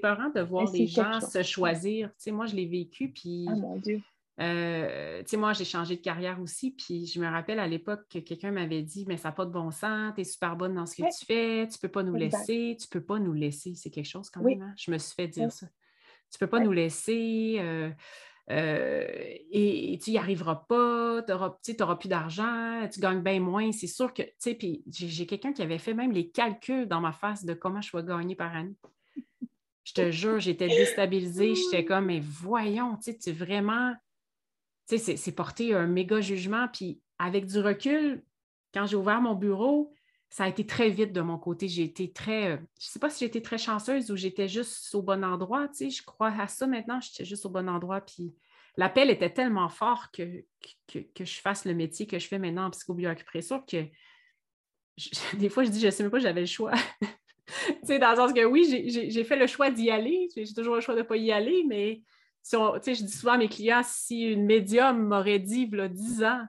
[0.00, 2.08] parent de voir les gens se choisir.
[2.10, 4.00] Tu sais, moi, je l'ai vécu, puis oh, mon Dieu.
[4.38, 8.02] Euh, tu sais, moi, j'ai changé de carrière aussi, puis je me rappelle à l'époque
[8.10, 10.74] que quelqu'un m'avait dit Mais ça n'a pas de bon sens, tu es super bonne
[10.74, 13.18] dans ce que tu fais, tu ne peux pas nous laisser, tu ne peux pas
[13.18, 13.74] nous laisser.
[13.74, 14.74] C'est quelque chose quand même, hein?
[14.76, 15.66] Je me suis fait dire ça.
[16.30, 17.56] Tu ne peux pas nous laisser.
[17.60, 17.90] Euh,
[18.50, 19.04] euh,
[19.50, 21.32] et, tu n'y arriveras pas, tu
[21.78, 23.72] n'auras plus d'argent, tu gagnes bien moins.
[23.72, 27.00] C'est sûr que, tu sais, puis j'ai quelqu'un qui avait fait même les calculs dans
[27.00, 28.76] ma face de comment je vais gagner par année.
[29.84, 33.94] Je te jure, j'étais déstabilisée, j'étais comme, mais voyons, tu sais, tu vraiment,
[34.86, 36.68] sais, c'est porter un méga jugement.
[36.72, 38.22] Puis avec du recul,
[38.72, 39.92] quand j'ai ouvert mon bureau,
[40.28, 41.68] ça a été très vite de mon côté.
[41.68, 44.94] J'ai été très, euh, je ne sais pas si j'étais très chanceuse ou j'étais juste
[44.94, 45.68] au bon endroit.
[45.68, 48.00] Tu je crois à ça maintenant, j'étais juste au bon endroit.
[48.00, 48.34] Puis
[48.76, 50.44] l'appel était tellement fort que,
[50.88, 53.86] que, je fasse le métier que je fais maintenant en psychobioacupressure que
[55.38, 56.72] des fois, je dis, je ne sais même pas, j'avais le choix.
[57.46, 60.28] tu sais, dans le sens que oui, j'ai fait le choix d'y aller.
[60.34, 62.02] J'ai toujours le choix de ne pas y aller, mais
[62.52, 66.24] je dis souvent à mes clients, si une médium m'aurait dit, il y a 10
[66.24, 66.46] ans,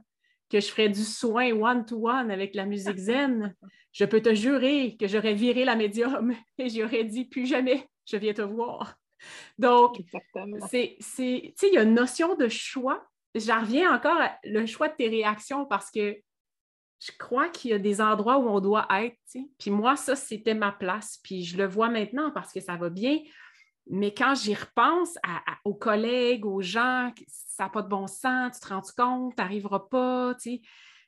[0.49, 3.55] que je ferais du soin one-to-one avec la musique zen,
[3.91, 8.17] je peux te jurer que j'aurais viré la médium et j'aurais dit, plus jamais, je
[8.17, 8.95] viens te voir.
[9.57, 9.97] Donc,
[10.69, 13.05] c'est, il y a une notion de choix.
[13.36, 16.17] J'en reviens encore à le choix de tes réactions parce que
[16.99, 19.17] je crois qu'il y a des endroits où on doit être.
[19.60, 21.19] Puis moi, ça, c'était ma place.
[21.23, 23.19] Puis je le vois maintenant parce que ça va bien.
[23.89, 25.17] Mais quand j'y repense
[25.63, 29.41] aux collègues, aux gens, ça n'a pas de bon sens, tu te rends compte, tu
[29.41, 30.36] n'arriveras pas,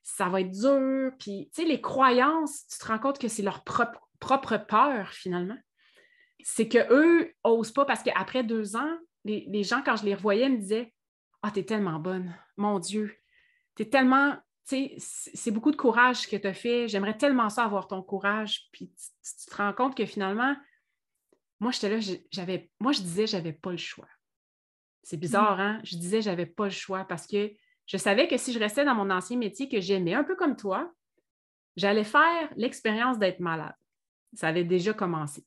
[0.03, 1.11] ça va être dur.
[1.19, 5.57] Puis, les croyances, tu te rends compte que c'est leur propre, peur, finalement.
[6.41, 10.57] C'est qu'eux n'osent pas parce qu'après deux ans, les, gens, quand je les revoyais, me
[10.57, 10.93] disaient
[11.43, 13.15] Ah, tu es tellement bonne, mon Dieu,
[13.75, 14.37] tu es tellement.
[14.63, 16.87] C'est beaucoup de courage que tu as fait.
[16.87, 18.69] J'aimerais tellement ça avoir ton courage.
[18.71, 20.55] Puis tu te rends compte que finalement,
[21.59, 21.99] moi, j'étais là,
[22.31, 24.07] j'avais, moi, je disais, j'avais pas le choix.
[25.03, 25.19] C'est mmh.
[25.19, 25.79] bizarre, hein?
[25.83, 27.51] Je disais, j'avais pas le choix parce que
[27.85, 30.55] je savais que si je restais dans mon ancien métier que j'aimais, un peu comme
[30.55, 30.93] toi,
[31.75, 33.73] j'allais faire l'expérience d'être malade.
[34.33, 35.43] Ça avait déjà commencé.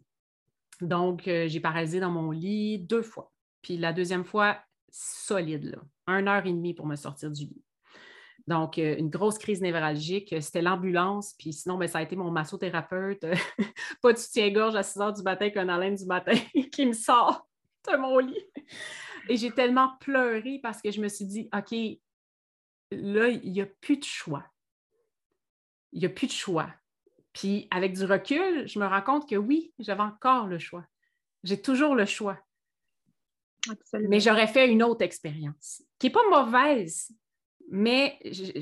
[0.81, 3.33] Donc, euh, j'ai paralysé dans mon lit deux fois.
[3.63, 5.79] Puis la deuxième fois, solide, là.
[6.09, 7.63] Une heure et demie pour me sortir du lit.
[8.47, 12.31] Donc, euh, une grosse crise névralgique, c'était l'ambulance, puis sinon, ben, ça a été mon
[12.31, 13.25] massothérapeute,
[14.03, 16.35] pas de soutien-gorge à 6 heures du matin qu'un haleine du matin
[16.73, 17.47] qui me sort
[17.91, 18.45] de mon lit.
[19.29, 21.73] Et j'ai tellement pleuré parce que je me suis dit, OK,
[22.91, 24.45] là, il n'y a plus de choix.
[25.93, 26.69] Il n'y a plus de choix.
[27.33, 30.85] Puis avec du recul, je me rends compte que oui, j'avais encore le choix.
[31.45, 32.39] J'ai toujours le choix.
[34.09, 37.13] Mais j'aurais fait une autre expérience, qui n'est pas mauvaise,
[37.71, 38.19] mais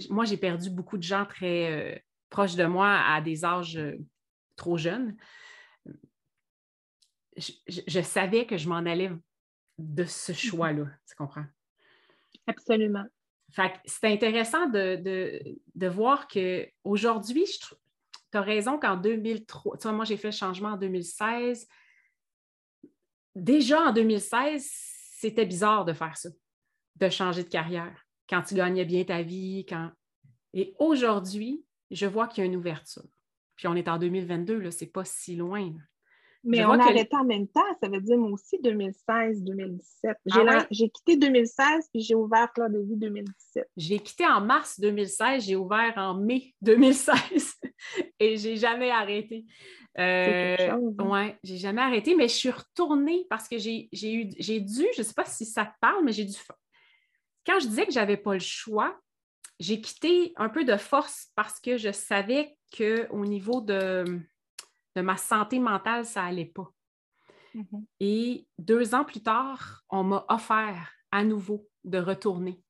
[0.09, 3.99] moi, j'ai perdu beaucoup de gens très euh, proches de moi à des âges euh,
[4.57, 5.17] trop jeunes.
[7.37, 9.11] Je, savais que je m'en allais
[9.79, 10.87] de ce choix-là.
[11.09, 11.47] Tu comprends?
[12.47, 13.05] Absolument.
[13.85, 20.29] c'est intéressant de, voir qu'aujourd'hui, tu as raison qu'en 2003, tu vois, moi j'ai fait
[20.29, 21.67] le changement en 2016.
[23.35, 26.29] Déjà en 2016, c'était bizarre de faire ça,
[26.97, 29.66] de changer de carrière quand tu gagnais bien ta vie.
[29.69, 29.90] Quand...
[30.55, 33.05] Et aujourd'hui, je vois qu'il y a une ouverture.
[33.57, 35.73] Puis on est en 2022, ce n'est pas si loin.
[36.43, 40.14] Mais on a arrêté en même temps, ça veut dire moi aussi 2016-2017.
[40.33, 43.69] Ah j'ai quitté 2016 puis j'ai ouvert Fleur de vie 2017.
[43.77, 47.57] J'ai quitté en mars 2016, j'ai ouvert en mai 2016
[48.21, 49.45] et j'ai jamais arrêté.
[49.99, 50.81] Euh, hein?
[50.81, 55.01] Oui, j'ai jamais arrêté, mais je suis retournée parce que j'ai eu j'ai dû, je
[55.01, 56.37] ne sais pas si ça te parle, mais j'ai dû.
[57.46, 58.98] Quand je disais que je n'avais pas le choix,
[59.59, 64.20] j'ai quitté un peu de force parce que je savais qu'au niveau de
[64.96, 66.72] de ma santé mentale, ça n'allait pas.
[67.55, 67.85] Mm-hmm.
[68.00, 72.62] Et deux ans plus tard, on m'a offert à nouveau de retourner.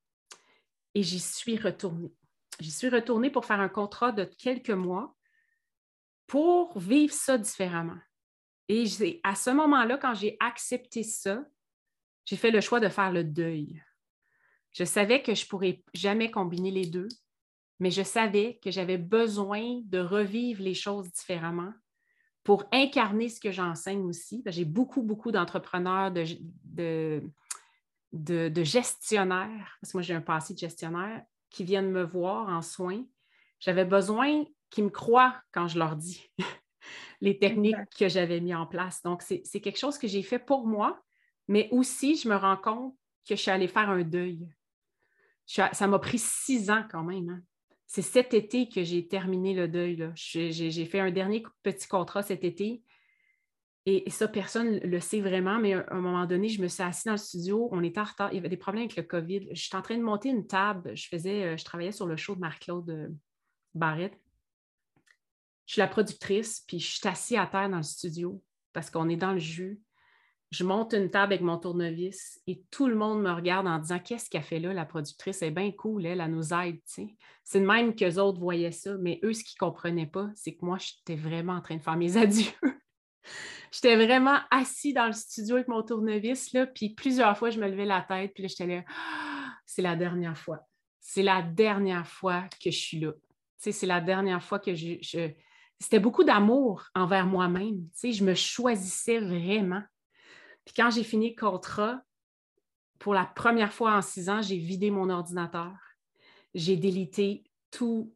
[0.94, 2.12] Et j'y suis retournée.
[2.58, 5.16] J'y suis retournée pour faire un contrat de quelques mois
[6.26, 7.98] pour vivre ça différemment.
[8.68, 11.42] Et à ce moment-là, quand j'ai accepté ça,
[12.24, 13.82] j'ai fait le choix de faire le deuil.
[14.72, 17.08] Je savais que je ne pourrais jamais combiner les deux,
[17.80, 21.72] mais je savais que j'avais besoin de revivre les choses différemment
[22.44, 24.42] pour incarner ce que j'enseigne aussi.
[24.46, 27.22] J'ai beaucoup, beaucoup d'entrepreneurs, de,
[28.12, 32.62] de, gestionnaires, parce que moi j'ai un passé de gestionnaire, qui viennent me voir en
[32.62, 33.04] soins.
[33.58, 36.30] J'avais besoin qu'ils me croient quand je leur dis
[37.20, 39.02] les techniques que j'avais mis en place.
[39.02, 41.02] Donc, c'est quelque chose que j'ai fait pour moi,
[41.48, 42.94] mais aussi, je me rends compte
[43.28, 44.48] que je suis allée faire un deuil.
[45.72, 47.28] Ça m'a pris six ans quand même.
[47.28, 47.42] Hein
[47.90, 50.12] c'est cet été que j'ai terminé le deuil.
[50.14, 52.84] J'ai fait un dernier petit contrat cet été.
[53.84, 56.84] Et, ça, personne ne le sait vraiment, mais à un moment donné, je me suis
[56.84, 59.02] assise dans le studio, on était en retard, il y avait des problèmes avec le
[59.02, 59.48] COVID.
[59.50, 62.16] Je suis en train de monter une table, je faisais, euh, je travaillais sur le
[62.16, 63.08] show de Marc-Claude euh,
[63.74, 64.16] Barrette.
[65.66, 68.40] Je suis la productrice, puis je suis assise à terre dans le studio
[68.72, 69.80] parce qu'on est dans le jus
[70.50, 74.00] je monte une table avec mon tournevis et tout le monde me regarde en disant
[74.00, 75.42] Qu'est-ce qu'elle fait là, la productrice?
[75.42, 76.80] est bien cool, elle, elle nous aide.
[76.84, 80.54] C'est de même qu'eux autres voyaient ça, mais eux, ce qu'ils ne comprenaient pas, c'est
[80.54, 82.50] que moi, j'étais vraiment en train de faire mes adieux.
[83.70, 87.68] j'étais vraiment assis dans le studio avec mon tournevis, là, puis plusieurs fois, je me
[87.68, 90.60] levais la tête, puis là, j'étais là ah, C'est la dernière fois.
[91.00, 93.12] C'est la dernière fois que je suis là.
[93.56, 94.96] C'est la dernière fois que je...
[95.78, 97.86] C'était beaucoup d'amour envers moi-même.
[98.02, 99.82] Je me choisissais vraiment.
[100.64, 102.02] Puis quand j'ai fini le contrat,
[102.98, 105.72] pour la première fois en six ans, j'ai vidé mon ordinateur.
[106.54, 108.12] J'ai délité tous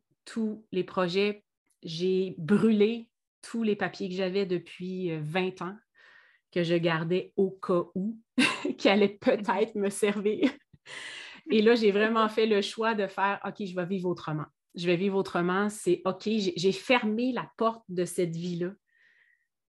[0.73, 1.45] les projets.
[1.83, 3.09] J'ai brûlé
[3.43, 5.77] tous les papiers que j'avais depuis 20 euh, ans,
[6.53, 8.19] que je gardais au cas où,
[8.79, 10.51] qui allaient peut-être me servir.
[11.51, 14.47] Et là, j'ai vraiment fait le choix de faire OK, je vais vivre autrement.
[14.75, 15.69] Je vais vivre autrement.
[15.69, 18.71] C'est OK, j'ai fermé la porte de cette vie-là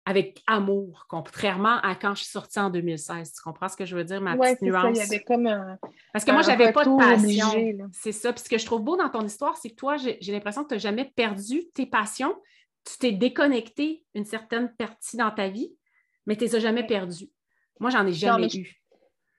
[0.04, 3.34] avec amour, contrairement à quand je suis sortie en 2016.
[3.34, 4.82] Tu comprends ce que je veux dire, ma petite nuance?
[4.82, 5.78] Ça, il y avait comme un,
[6.12, 7.88] Parce que moi, je n'avais pas de passion.
[7.92, 8.32] C'est ça.
[8.32, 10.68] Puis ce que je trouve beau dans ton histoire, c'est que toi, j'ai l'impression que
[10.68, 12.34] tu n'as jamais perdu tes passions.
[12.84, 15.72] Tu t'es déconnecté une certaine partie dans ta vie,
[16.26, 17.30] mais tu ne les as jamais perdues.
[17.78, 18.82] Moi, j'en ai jamais eu.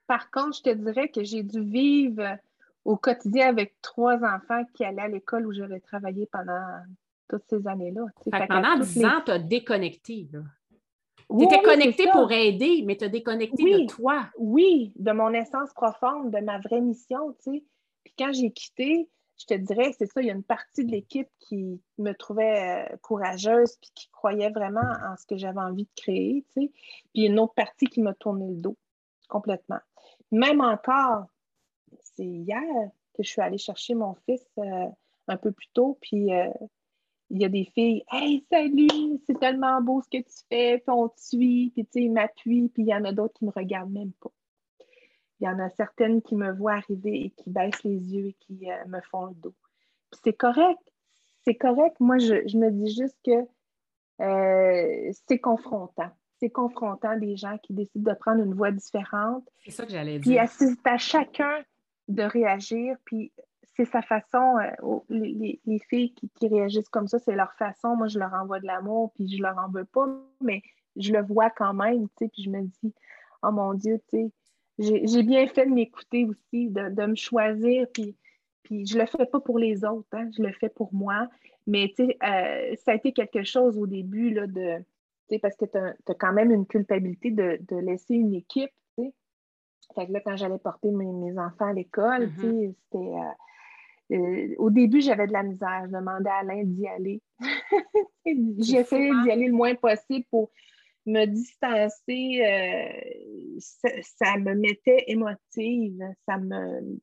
[0.07, 2.37] Par contre, je te dirais que j'ai dû vivre
[2.85, 6.83] au quotidien avec trois enfants qui allaient à l'école où j'avais travaillé pendant
[7.29, 8.05] toutes ces années-là.
[8.47, 10.27] Pendant dix ans, tu as déconnecté.
[11.29, 14.27] Tu étais connecté pour aider, mais tu as déconnecté de toi.
[14.37, 17.35] Oui, de mon essence profonde, de ma vraie mission.
[17.43, 17.63] Puis
[18.17, 21.29] quand j'ai quitté, je te dirais, c'est ça, il y a une partie de l'équipe
[21.39, 26.01] qui me trouvait euh, courageuse puis qui croyait vraiment en ce que j'avais envie de
[26.01, 26.45] créer.
[26.53, 26.71] Puis
[27.15, 28.77] une autre partie qui m'a tourné le dos
[29.27, 29.79] complètement.
[30.31, 31.25] Même encore,
[32.15, 32.61] c'est hier
[33.13, 34.85] que je suis allée chercher mon fils euh,
[35.27, 36.49] un peu plus tôt, puis euh,
[37.33, 40.95] il y a des filles, Hey, salut, c'est tellement beau ce que tu fais, puis
[40.95, 43.45] on te suit, puis tu sais, ils m'appuient, puis il y en a d'autres qui
[43.45, 44.29] ne me regardent même pas.
[45.39, 48.35] Il y en a certaines qui me voient arriver et qui baissent les yeux et
[48.39, 49.55] qui euh, me font le dos.
[50.11, 50.79] Puis c'est correct,
[51.43, 51.95] c'est correct.
[51.99, 53.47] Moi, je, me dis juste que
[54.21, 56.11] euh, c'est confrontant.
[56.39, 59.49] C'est confrontant des gens qui décident de prendre une voie différente.
[59.65, 60.45] C'est ça que j'allais dire.
[60.45, 61.63] Puis c'est à chacun
[62.09, 63.31] de réagir, puis
[63.75, 64.57] c'est sa façon.
[64.59, 65.59] Euh, les,
[65.89, 67.95] filles qui, réagissent comme ça, c'est leur façon.
[67.95, 70.07] Moi, je leur envoie de l'amour, puis je leur en veux pas,
[70.41, 70.61] mais
[70.95, 72.93] je le vois quand même, tu sais, puis je me dis,
[73.41, 74.31] oh mon Dieu, tu
[74.77, 78.15] sais, j'ai bien fait de m'écouter aussi, de, me choisir, puis,
[78.63, 81.27] puis je le fais pas pour les autres, hein, je le fais pour moi.
[81.65, 84.83] Mais, tu sais, euh, ça a été quelque chose au début, là, de, tu
[85.29, 89.05] sais, parce que tu as, quand même une culpabilité de, de laisser une équipe, tu
[89.05, 89.13] sais.
[89.95, 92.73] Fait que là, quand j'allais porter mes, enfants à l'école, mm-hmm.
[92.91, 92.97] c'était.
[92.97, 93.31] Euh,
[94.11, 95.83] euh, au début, j'avais de la misère.
[95.85, 97.21] Je demandais à Alain d'y aller.
[98.59, 100.51] J'essayais d'y aller le moins possible pour
[101.05, 102.41] me distancer.
[102.43, 106.01] Euh, ça, me mettait émotive.
[106.27, 106.99] Ça me.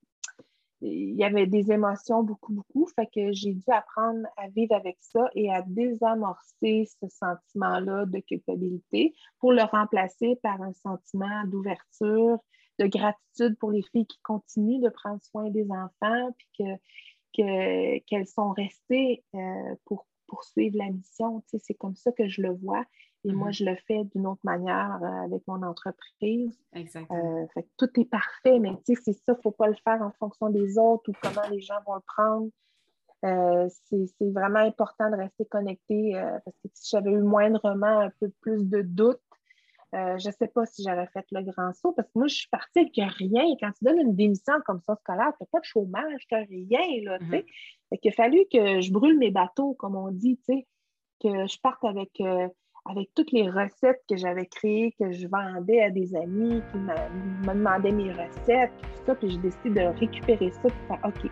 [0.82, 2.86] Il y avait des émotions beaucoup, beaucoup.
[2.96, 8.18] Fait que j'ai dû apprendre à vivre avec ça et à désamorcer ce sentiment-là de
[8.20, 12.38] culpabilité pour le remplacer par un sentiment d'ouverture,
[12.80, 16.80] de gratitude pour les filles qui continuent de prendre soin des enfants, puis
[17.36, 21.42] que, qu'elles sont restées euh, pour poursuivre la mission.
[21.46, 22.84] c'est comme ça que je le vois.
[23.24, 23.52] Et moi, mm-hmm.
[23.52, 26.58] je le fais d'une autre manière euh, avec mon entreprise.
[26.72, 27.46] Exactement.
[27.56, 30.48] Euh, tout est parfait, mais c'est ça, il ne faut pas le faire en fonction
[30.48, 32.50] des autres ou comment les gens vont le prendre.
[33.84, 36.12] c'est vraiment important de rester connecté
[36.44, 39.20] parce que si j'avais eu moindrement un peu plus de doutes,
[39.94, 42.34] euh, je ne sais pas si j'aurais fait le grand saut parce que moi, je
[42.34, 43.44] suis partie avec rien.
[43.60, 46.44] Quand tu donnes une démission comme ça scolaire, tu n'as pas de chômage, tu n'as
[46.44, 47.02] rien.
[47.04, 47.42] Là, mm
[48.02, 52.20] Il a fallu que je brûle mes bateaux, comme on dit, que je parte avec,
[52.20, 52.48] euh,
[52.84, 57.52] avec toutes les recettes que j'avais créées, que je vendais à des amis qui me
[57.52, 61.30] demandaient mes recettes, tout ça, puis j'ai décidé de récupérer ça, puis faire OK,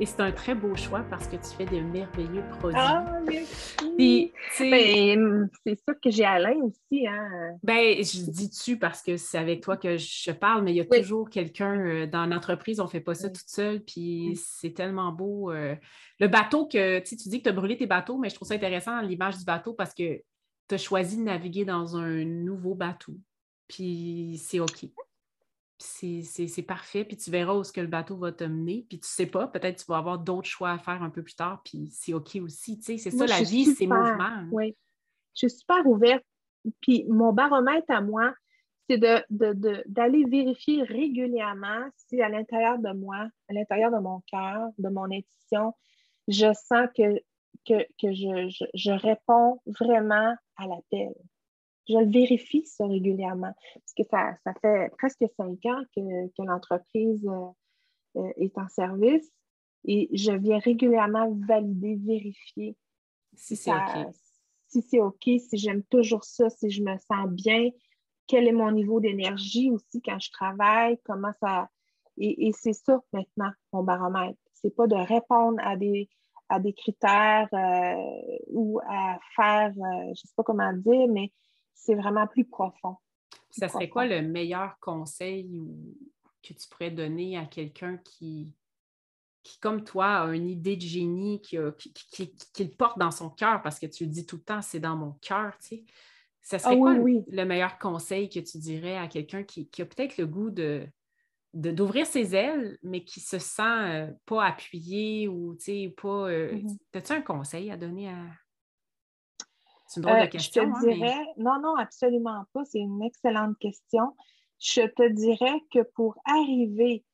[0.00, 2.76] Et c'est un très beau choix parce que tu fais de merveilleux produits.
[2.80, 4.32] Ah, merci.
[4.58, 7.06] Ben, c'est ça que j'ai Alain aussi.
[7.06, 7.56] Hein?
[7.62, 10.80] Ben, je dis tu parce que c'est avec toi que je parle, mais il y
[10.80, 14.74] a toujours quelqu'un euh, dans l'entreprise, on ne fait pas ça toute seule, puis c'est
[14.74, 15.52] tellement beau.
[15.52, 15.76] Euh,
[16.18, 18.54] le bateau que tu dis que tu as brûlé tes bateaux, mais je trouve ça
[18.54, 20.22] intéressant l'image du bateau parce que
[20.68, 23.14] tu as choisi de naviguer dans un nouveau bateau.
[23.68, 24.88] Puis c'est OK
[25.78, 29.08] c'est parfait, puis tu verras où ce que le bateau va te mener, puis tu
[29.08, 31.88] sais pas, peut-être tu vas avoir d'autres choix à faire un peu plus tard, puis
[31.92, 34.18] c'est OK aussi, tu sais, c'est ça la vie, c'est mouvement.
[34.20, 34.48] Hein.
[34.52, 34.76] Oui,
[35.34, 36.24] je suis super ouverte,
[36.80, 38.34] puis mon baromètre à moi,
[38.88, 39.24] c'est d'aller
[40.24, 45.04] de, vérifier régulièrement si à l'intérieur de moi, à l'intérieur de mon cœur, de mon
[45.04, 45.74] intuition,
[46.28, 47.18] je sens que,
[47.66, 51.14] que, je, je réponds vraiment à l'appel
[51.88, 53.52] je le vérifie ça régulièrement.
[53.74, 58.68] Parce que ça, ça fait presque cinq ans que, que l'entreprise euh, euh, est en
[58.68, 59.30] service
[59.84, 62.76] et je viens régulièrement valider, vérifier
[63.36, 64.06] si c'est OK.
[64.68, 67.70] Si c'est OK, si j'aime toujours ça, si je me sens bien,
[68.26, 71.68] quel est mon niveau d'énergie aussi quand je travaille, comment ça.
[72.16, 74.38] Et, et c'est ça maintenant, mon baromètre.
[74.54, 76.08] C'est pas de répondre à des,
[76.48, 81.30] à des critères euh, ou à faire, je ne sais pas comment dire, mais
[81.74, 82.96] c'est vraiment plus profond.
[83.50, 85.50] ça serait quoi le meilleur conseil
[86.42, 88.54] que tu pourrais donner à quelqu'un qui,
[89.44, 91.58] qui, comme toi, a une idée de génie, qui,
[92.10, 94.80] qui, le porte dans son cœur, parce que tu le dis tout le temps, c'est
[94.80, 95.84] dans mon cœur, tu sais?
[96.40, 100.18] Ça serait ah quoi le meilleur conseil que tu dirais à quelqu'un qui, a peut-être
[100.18, 100.86] le goût de,
[101.54, 105.56] d'ouvrir ses ailes, mais qui se sent euh, pas appuyé ou
[105.96, 106.28] pas.
[106.28, 106.78] Euh, mm-hmm.
[106.92, 108.26] As-tu un conseil à donner à,
[109.94, 110.62] c'est une drôle de question.
[110.64, 112.64] Euh, je te hein, dirais, non, non, absolument pas.
[112.64, 114.16] C'est une excellente question.
[114.58, 117.04] Je te dirais que pour arriver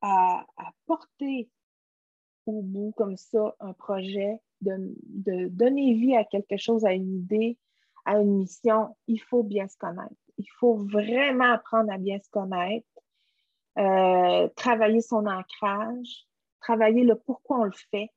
[0.00, 0.46] à,
[0.86, 1.50] porter
[2.46, 7.58] au bout comme ça un projet, de, donner vie à quelque chose, à une idée,
[8.04, 10.14] à une mission, il faut bien se connaître.
[10.38, 12.86] Il faut vraiment apprendre à bien se connaître,
[13.78, 16.26] euh, travailler son ancrage,
[16.60, 18.10] travailler le pourquoi on le fait,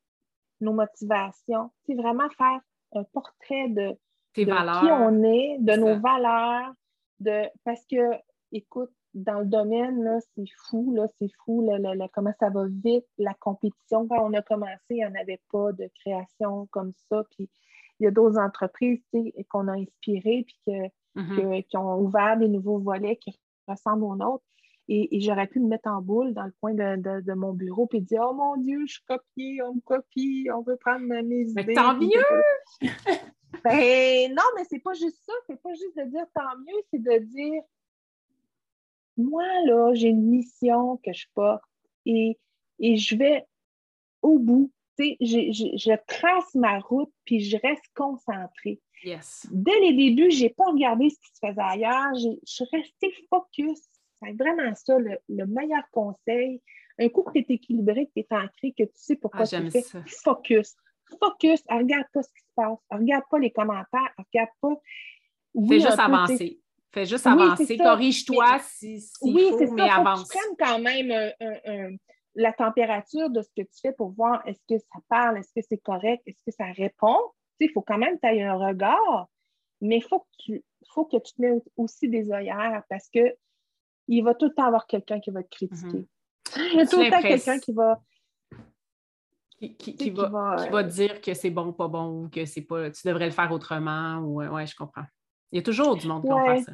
[0.62, 1.72] nos motivations.
[1.86, 2.62] C'est vraiment faire
[2.94, 3.96] un portrait de,
[4.34, 4.46] qui
[4.92, 6.74] on est, de nos valeurs,
[7.20, 8.16] de parce que,
[8.52, 11.68] écoute, dans le domaine, là, c'est fou, là, c'est fou,
[12.14, 14.08] comment ça va vite, la compétition.
[14.08, 17.24] Quand on a commencé, il n'y en avait pas de création comme ça.
[17.32, 17.50] Puis
[18.00, 19.02] il y a d'autres entreprises
[19.50, 21.64] qu'on a inspirées puis mm-hmm.
[21.64, 24.44] qui ont ouvert des nouveaux volets qui ressemblent aux nôtres.
[24.92, 28.24] Et, j'aurais pu me mettre en boule dans le coin de, mon bureau et dire
[28.28, 31.64] Oh mon Dieu, je suis copiée, on me copie, on veut prendre mes idées.
[31.68, 32.10] Mais tant mieux!
[33.64, 37.04] ben non, mais c'est pas juste ça, c'est pas juste de dire tant mieux, c'est
[37.04, 37.62] de dire
[39.16, 41.64] Moi, là, j'ai une mission que je porte
[42.08, 42.40] et,
[42.80, 43.46] et je vais
[44.24, 44.72] au bout.
[44.98, 48.82] Je, je, je, trace ma route puis je reste concentrée.
[49.06, 49.48] Yes.
[49.50, 52.14] Dès les débuts, je n'ai pas regardé ce qui se faisait ailleurs.
[52.16, 53.80] Je suis restée focus
[54.22, 56.62] c'est vraiment ça le, meilleur conseil.
[57.00, 59.62] Un coup que tu es équilibré, que tu es ancré, que tu sais pourquoi ah,
[59.62, 59.84] tu fais,
[60.24, 60.76] focus.
[61.20, 64.76] Focus, regarde pas ce qui se passe, regarde pas les commentaires, regarde pas.
[65.68, 66.60] Fais juste avancer.
[66.92, 67.78] Fais juste avancer.
[67.78, 69.96] Corrige-toi si, si oui, faut, mais ça.
[69.96, 70.28] avance.
[70.28, 71.34] tu prennes quand même
[72.36, 75.66] la température de ce que tu fais pour voir est-ce que ça parle, est-ce que
[75.68, 77.18] c'est correct, est-ce que ça répond.
[77.60, 79.28] Il faut quand même que tu aies un regard
[79.82, 80.64] Mais il faut, que tu,
[80.94, 83.36] faut que tu te mettes aussi des œillères parce que
[84.10, 86.06] il va tout le temps avoir quelqu'un qui va te critiquer.
[86.56, 88.02] Il y a tout le temps quelqu'un qui va.
[89.78, 93.26] Qui, va, dire que c'est bon ou pas bon, ou que c'est pas, tu devrais
[93.26, 95.04] le faire autrement, ou ouais, je comprends.
[95.52, 96.72] Il y a toujours du monde qui va faire ça.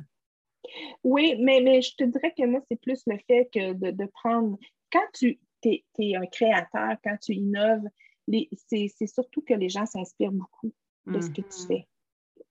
[1.04, 4.58] Oui, mais, mais je te dirais que moi, c'est plus le fait que de, prendre.
[4.92, 7.88] Quand tu es, un créateur, quand tu innoves,
[8.68, 10.72] c'est surtout que les gens s'inspirent beaucoup
[11.08, 11.68] de ce que tu mm-hmm.
[11.68, 11.88] fais.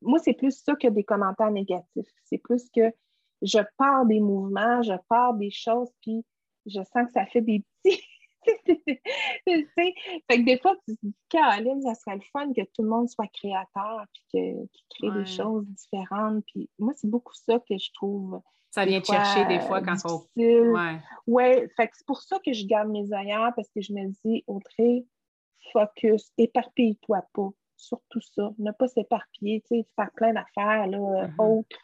[0.02, 2.10] Moi, c'est plus ça que des commentaires négatifs.
[2.24, 2.92] C'est plus que
[3.42, 6.24] je pars des mouvements, je pars des choses, puis
[6.66, 8.02] je sens que ça fait des petits.
[9.46, 12.88] fait que des fois, tu te dis, Caroline, ça serait le fun que tout le
[12.88, 16.44] monde soit créateur, puis qu'il crée des choses différentes.
[16.46, 18.40] Puis moi, c'est beaucoup ça que je trouve.
[18.70, 20.26] Ça vient te chercher des fois quand difficile.
[20.36, 20.72] on.
[20.72, 20.98] Ouais.
[21.26, 24.08] ouais fait que c'est pour ça que je garde mes ailleurs, parce que je me
[24.24, 25.06] dis, Audrey,
[25.72, 27.50] focus, éparpille-toi pas.
[27.76, 28.50] Surtout ça.
[28.58, 31.34] Ne pas s'éparpiller, tu sais, faire plein d'affaires là, mm-hmm.
[31.38, 31.78] autres.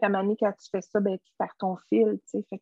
[0.00, 2.46] Puis à un quand tu fais ça, ben, tu perds ton fil, tu sais.
[2.48, 2.60] Fait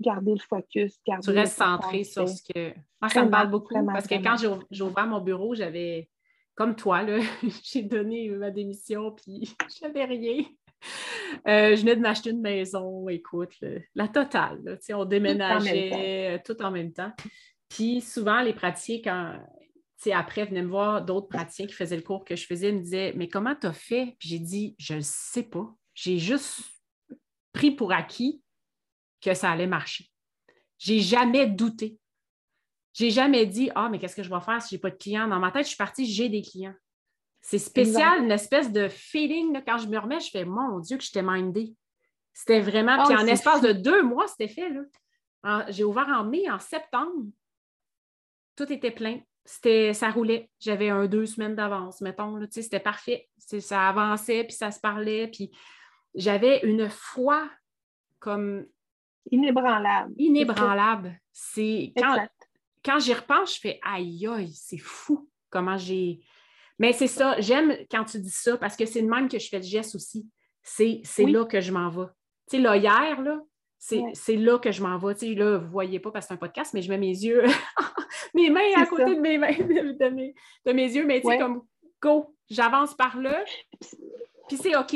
[0.00, 0.98] garder le focus.
[1.06, 2.74] Garder tu restes centré sur ce que.
[3.00, 4.36] Moi, ça me parle beaucoup parce que quand
[4.70, 6.10] j'ai ouvert mon bureau, j'avais,
[6.54, 7.04] comme toi,
[7.64, 10.44] j'ai donné ma démission puis j'avais rien.
[11.48, 13.52] Euh, je venais de m'acheter une maison, écoute,
[13.94, 14.78] la totale.
[14.90, 17.12] on déménageait tout en, même temps.
[17.68, 19.34] Puis souvent, les praticiens, quand
[20.12, 22.80] après, venaient me voir d'autres praticiens qui faisaient le cours que je faisais, ils me
[22.80, 24.14] disaient Mais comment tu as fait?
[24.18, 25.74] Puis j'ai dit Je ne sais pas.
[25.96, 26.60] J'ai juste
[27.52, 28.42] pris pour acquis
[29.20, 30.08] que ça allait marcher.
[30.78, 31.98] J'ai jamais douté.
[32.92, 34.96] J'ai jamais dit Ah, mais qu'est-ce que je vais faire si je n'ai pas de
[34.96, 35.26] clients?
[35.26, 36.74] Dans ma tête, je suis partie, j'ai des clients.
[37.40, 39.62] C'est spécial, une espèce de feeling.
[39.66, 41.74] quand je me remets, je fais Mon Dieu, que j'étais mindée.
[42.34, 43.02] C'était vraiment.
[43.04, 44.70] puis oh, en espace de deux mois, c'était fait.
[45.68, 47.24] J'ai ouvert en mai, en septembre.
[48.54, 49.20] Tout était plein.
[49.46, 50.50] C'était, ça roulait.
[50.58, 52.38] J'avais un deux semaines d'avance, mettons.
[52.50, 53.30] c'était parfait.
[53.38, 55.28] Ça avançait, puis ça se parlait.
[55.28, 55.50] Puis
[56.16, 57.48] j'avais une foi
[58.18, 58.66] comme
[59.30, 60.14] Inébranlable.
[60.18, 61.20] Inébranlable.
[61.32, 61.92] C'est
[62.84, 66.20] quand, j'y repense, je fais aïe aïe, c'est fou comment j'ai.
[66.78, 69.48] Mais c'est ça, j'aime quand tu dis ça parce que c'est le même que je
[69.48, 70.28] fais le geste aussi.
[70.62, 72.06] C'est là que je m'en vais.
[72.48, 73.40] Tu sais, là, hier, là,
[73.78, 75.14] c'est là que je m'en vais.
[75.14, 76.98] Tu sais, là, vous ne voyez pas parce que c'est un podcast, mais je mets
[76.98, 77.42] mes yeux,
[78.34, 81.38] mes mains à côté de mes mains, de, mes, de mes yeux, mais tu sais,
[81.38, 81.62] comme
[82.00, 83.44] go, j'avance par là,
[84.48, 84.94] puis c'est OK.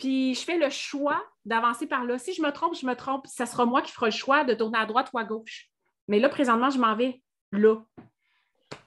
[0.00, 2.18] Puis je fais le choix d'avancer par là.
[2.18, 3.26] Si je me trompe, je me trompe.
[3.26, 5.68] Ça sera moi qui ferai le choix de tourner à droite ou à gauche.
[6.08, 7.22] Mais là, présentement, je m'en vais
[7.52, 7.76] là.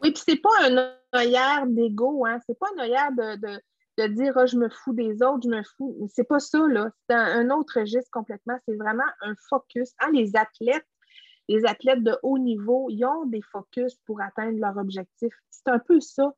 [0.01, 2.39] Oui, puis c'est pas un œillère d'ego, hein?
[2.47, 6.09] C'est pas un œillère de, dire oh, je me fous des autres, je me fous.
[6.11, 6.89] C'est pas ça, là.
[7.07, 8.57] C'est un, autre registre complètement.
[8.67, 9.91] C'est vraiment un focus.
[9.99, 10.87] Ah, les athlètes,
[11.47, 15.31] les athlètes de haut niveau, ils ont des focus pour atteindre leur objectif.
[15.51, 16.33] C'est un peu ça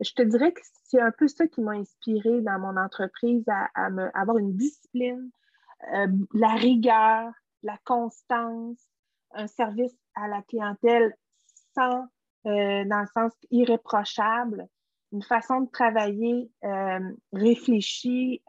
[0.00, 3.68] je te dirais que c'est un peu ça qui m'a inspiré dans mon entreprise à,
[4.14, 5.30] avoir une discipline,
[5.94, 7.32] euh, la rigueur,
[7.62, 8.78] la constance,
[9.32, 11.14] un service à la clientèle
[11.74, 12.06] sans,
[12.46, 14.66] euh, dans le sens irréprochable,
[15.12, 17.00] une façon de travailler euh,
[17.32, 18.42] réfléchie,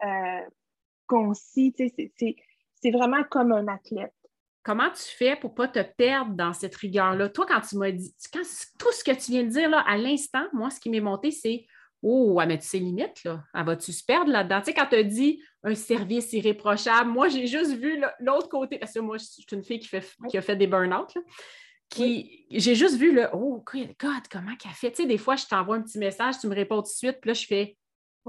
[1.06, 1.74] concis.
[1.76, 4.14] C'est vraiment comme un athlète
[4.62, 7.28] comment tu fais pour ne pas te perdre dans cette rigueur-là?
[7.28, 8.42] Toi, quand tu m'as dit, quand,
[8.78, 11.30] tout ce que tu viens de dire là, à l'instant, moi, ce qui m'est monté,
[11.30, 11.66] c'est
[12.04, 13.44] Oh, elle met ses limites, là.
[13.54, 14.58] Elle va-tu se perdre là-dedans?
[14.58, 18.78] Tu sais, quand tu as dit un service irréprochable, moi, j'ai juste vu l'autre côté,
[18.78, 21.14] parce que moi, je suis une fille qui, fait, qui a fait des burn-out,
[21.88, 24.90] qui, j'ai juste vu le Oh, God, comment qu'elle fait?
[24.90, 27.18] Tu sais, des fois, je t'envoie un petit message, tu me réponds tout de suite,
[27.20, 27.76] puis là, je fais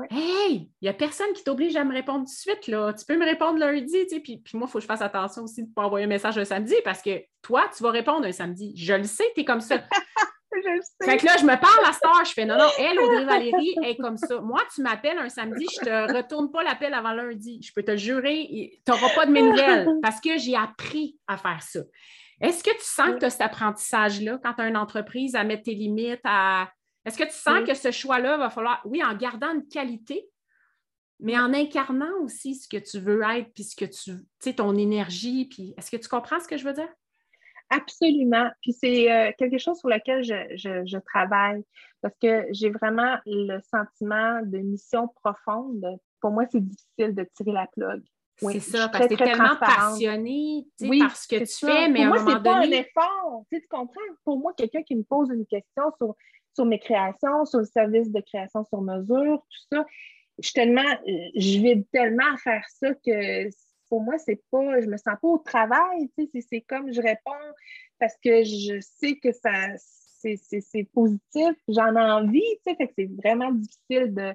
[0.10, 2.68] Hey, il n'y a personne qui t'oblige à me répondre tout de suite.
[2.68, 2.94] Là.
[2.94, 5.02] Tu peux me répondre lundi, tu sais, puis, puis moi, il faut que je fasse
[5.02, 7.92] attention aussi de ne pas envoyer un message un samedi parce que toi, tu vas
[7.92, 8.74] répondre un samedi.
[8.76, 9.78] Je le sais, tu es comme ça.
[10.52, 11.12] je le sais.
[11.12, 13.76] Fait que là, je me parle à Star, je fais non, non, elle, Audrey Valérie,
[13.84, 14.42] est comme ça.
[14.42, 17.62] Moi, tu m'appelles un samedi, je ne te retourne pas l'appel avant lundi.
[17.64, 18.48] Je peux te jurer,
[18.86, 21.82] tu n'auras pas de mes nouvelles parce que j'ai appris à faire ça.
[22.42, 25.44] Est-ce que tu sens que tu as cet apprentissage-là quand tu as une entreprise à
[25.44, 26.68] mettre tes limites, à
[27.06, 30.28] est-ce que tu sens que ce choix-là va falloir, oui, en gardant une qualité,
[31.20, 34.54] mais en incarnant aussi ce que tu veux être, puis ce que tu, tu sais,
[34.54, 36.90] ton énergie, puis est-ce que tu comprends ce que je veux dire?
[37.70, 38.50] Absolument.
[38.62, 41.64] Puis c'est euh, quelque chose sur lequel je, travaille
[42.02, 45.86] parce que j'ai vraiment le sentiment de mission profonde.
[46.20, 48.04] Pour moi, c'est difficile de tirer la plug.
[48.38, 52.06] c'est ça, parce que tu es tellement passionné oui, par ce que tu fais, mais
[52.06, 52.44] pour à un moment donné...
[52.44, 53.46] pas un effort.
[53.50, 54.02] Tu, sais, tu comprends?
[54.24, 56.16] Pour moi, quelqu'un qui me pose une question sur
[56.54, 59.86] sur mes créations, sur le service de création sur mesure, tout ça.
[60.40, 60.82] Je tellement,
[61.36, 63.50] je vais tellement faire ça que
[63.88, 67.02] pour moi, c'est pas, je me sens pas au travail, tu sais, c'est comme je
[67.02, 67.32] réponds
[68.00, 72.94] parce que je sais que ça, c'est positif, j'en ai envie, tu sais, fait que
[72.98, 74.34] c'est vraiment difficile de,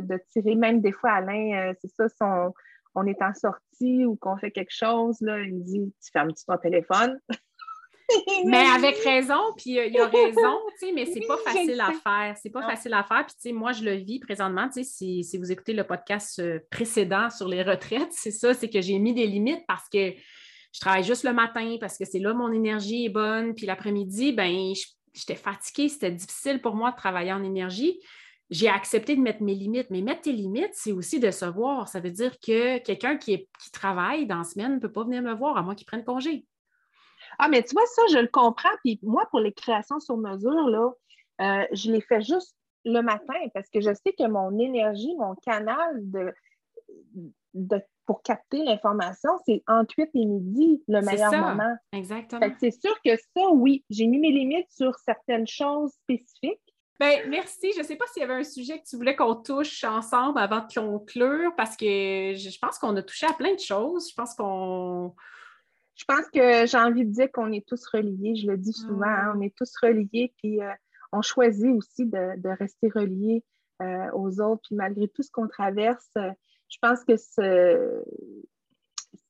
[0.00, 2.54] de, tirer, même des fois, Alain, euh, c'est ça, son,
[2.94, 6.44] on est en sortie ou qu'on fait quelque chose, là, il me dit Tu fermes-tu
[6.44, 7.18] ton téléphone?
[8.44, 11.80] Mais avec raison, puis euh, il y a raison, tu sais, mais c'est pas facile
[11.80, 12.36] à faire.
[12.40, 13.24] C'est pas facile à faire.
[13.26, 15.84] Puis, tu sais, moi, je le vis présentement, tu sais, si, si, vous écoutez le
[15.84, 19.88] podcast euh, précédent sur les retraites, c'est ça, c'est que j'ai mis des limites parce
[19.88, 20.12] que
[20.72, 23.54] je travaille juste le matin, parce que c'est là mon énergie est bonne.
[23.54, 24.72] Puis l'après-midi, ben
[25.12, 27.98] j'étais fatiguée, c'était difficile pour moi de travailler en énergie.
[28.50, 31.88] J'ai accepté de mettre mes limites, mais mettre tes limites, c'est aussi de se voir.
[31.88, 35.22] Ça veut dire que quelqu'un qui, qui travaille dans la semaine ne peut pas venir
[35.22, 36.44] me voir à moins qu'il prenne congé.
[37.38, 38.68] Ah, mais tu vois, ça, je le comprends.
[38.84, 40.90] Puis moi, pour les créations sur mesure, là,
[41.40, 45.34] euh, je les fais juste le matin parce que je sais que mon énergie, mon
[45.36, 45.94] canal
[47.54, 51.76] de, pour capter l'information, c'est entre 8 et midi le meilleur moment.
[51.92, 52.46] Exactement.
[52.58, 56.60] C'est sûr que ça, oui, j'ai mis mes limites sur certaines choses spécifiques.
[57.00, 57.72] Bien, merci.
[57.74, 60.38] Je ne sais pas s'il y avait un sujet que tu voulais qu'on touche ensemble
[60.38, 64.10] avant de conclure, parce que je pense qu'on a touché à plein de choses.
[64.10, 65.14] Je pense qu'on
[65.94, 68.34] je pense que j'ai envie de dire qu'on est tous reliés.
[68.36, 70.72] Je le dis souvent, hein, on est tous reliés, puis euh,
[71.12, 73.44] on choisit aussi de, rester reliés
[73.82, 74.62] euh, aux autres.
[74.66, 76.30] Puis malgré tout ce qu'on traverse, euh,
[76.68, 78.02] je pense que ce,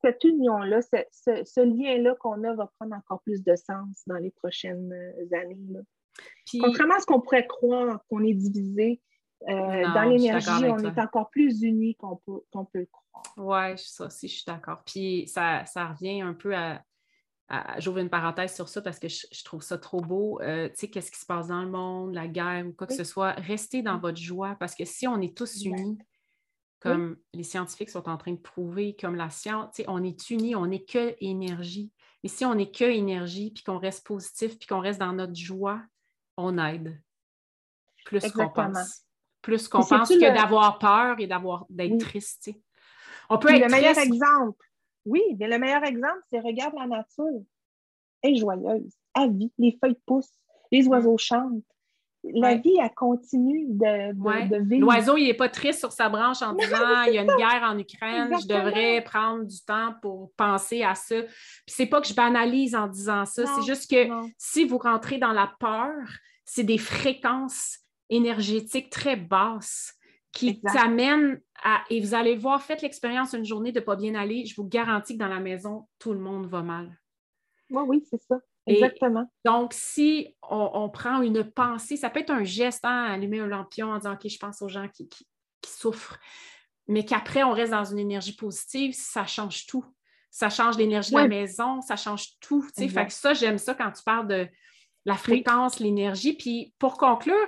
[0.01, 4.93] cette union-là, ce, lien-là qu'on a va prendre encore plus de sens dans les prochaines
[5.33, 5.59] années.
[6.61, 9.01] Contrairement à ce qu'on pourrait croire qu'on est divisé,
[9.49, 13.25] dans l'énergie, on est encore plus unis qu'on peut, peut le croire.
[13.37, 14.83] Oui, ça aussi, je suis d'accord.
[14.85, 16.83] Puis ça, revient un peu à.
[17.79, 20.41] J'ouvre une parenthèse sur ça parce que je, trouve ça trop beau.
[20.41, 22.95] Euh, tu sais, qu'est-ce qui se passe dans le monde, la guerre ou quoi que
[22.95, 25.99] ce soit, restez dans votre joie parce que si on est tous unis,
[26.81, 30.67] comme les scientifiques sont en train de prouver, comme la science, on est unis, on
[30.67, 31.93] n'est que énergie.
[32.25, 35.35] Et si on n'est que énergie, puis qu'on reste positif, puis qu'on reste dans notre
[35.35, 35.83] joie,
[36.37, 37.01] on aide
[38.05, 39.05] plus qu'on pense.
[39.43, 42.51] Plus qu'on pense que d'avoir peur et d'avoir d'être triste.
[43.29, 44.65] On peut être le meilleur exemple.
[45.05, 47.43] Oui, mais le meilleur exemple, c'est regarde la nature.
[48.23, 48.95] Elle est joyeuse.
[49.17, 49.53] Elle vit.
[49.59, 50.39] Les feuilles poussent.
[50.71, 51.65] Les oiseaux chantent.
[52.25, 54.81] La vie, elle continue de, vivre.
[54.81, 57.65] L'oiseau, il n'est pas triste sur sa branche en disant il y a une guerre
[57.65, 61.21] en Ukraine, je devrais prendre du temps pour penser à ça.
[61.21, 65.19] Puis c'est pas que je banalise en disant ça, c'est juste que si vous rentrez
[65.19, 65.91] dans la peur,
[66.45, 67.82] c'est des fréquences
[68.13, 69.97] énergétiques très basses
[70.33, 71.83] qui t'amènent à.
[71.91, 74.47] Et vous allez voir, faites l'expérience une journée de ne pas bien aller.
[74.47, 76.99] Je vous garantis que dans la maison, tout le monde va mal.
[77.71, 78.39] Oui, oui, c'est ça.
[78.67, 79.29] Exactement.
[79.45, 83.91] donc, si on, prend une pensée, ça peut être un geste, hein, allumer un lampion
[83.91, 85.09] en disant OK, je pense aux gens qui,
[85.67, 86.19] souffrent,
[86.87, 89.85] mais qu'après, on reste dans une énergie positive, ça change tout.
[90.31, 92.63] Ça change l'énergie de la maison, ça change tout.
[92.77, 94.49] Fait que ça, j'aime ça quand tu parles de
[95.05, 96.33] la fréquence, l'énergie.
[96.33, 97.47] Puis pour conclure,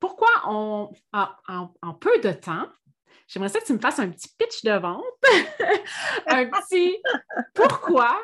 [0.00, 2.66] pourquoi on, en, peu de temps,
[3.28, 5.04] j'aimerais ça que tu me fasses un petit pitch de vente,
[6.26, 6.96] un petit
[7.54, 8.18] pourquoi,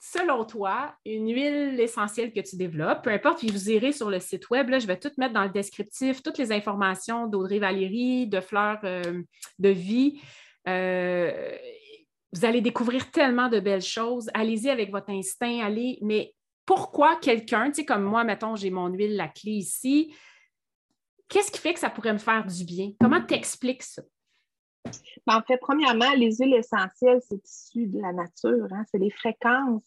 [0.00, 4.18] selon toi, une huile essentielle que tu développes, peu importe, puis vous irez sur le
[4.18, 8.26] site web, là, je vais tout mettre dans le descriptif, toutes les informations d'Audrey Valérie,
[8.26, 9.22] de Fleurs euh,
[9.58, 10.20] de Vie.
[10.66, 11.56] Euh,
[12.32, 14.30] vous allez découvrir tellement de belles choses.
[14.34, 16.34] Allez-y avec votre instinct, allez, mais
[16.64, 20.12] pourquoi quelqu'un, tu sais, comme moi, mettons, j'ai mon huile, la clé ici,
[21.28, 22.92] Qu'est-ce qui fait que ça pourrait me faire du bien?
[23.00, 24.02] Comment tu expliques ça?
[25.26, 28.68] Ben, en fait, premièrement, les huiles essentielles, c'est issu de la nature.
[28.70, 28.84] Hein?
[28.90, 29.84] C'est les fréquences.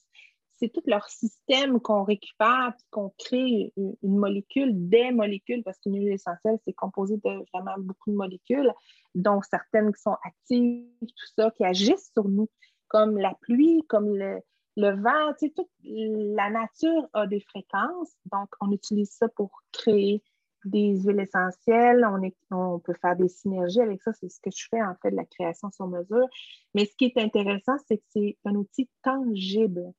[0.52, 5.96] C'est tout leur système qu'on récupère et qu'on crée une, molécule, des molécules, parce qu'une
[5.96, 8.70] huile essentielle, c'est composé de vraiment beaucoup de molécules,
[9.16, 12.50] dont certaines qui sont actives, tout ça, qui agissent sur nous,
[12.90, 14.42] comme la pluie, comme le,
[14.76, 15.34] vent.
[15.40, 20.22] Toute la nature a des fréquences, donc on utilise ça pour créer
[20.66, 22.06] des huiles essentielles,
[22.52, 24.14] on, peut faire des synergies avec ça.
[24.14, 26.28] C'est ce que je fais en fait de la création sur mesure.
[26.74, 29.92] Mais ce qui est intéressant, c'est que c'est un outil tangible.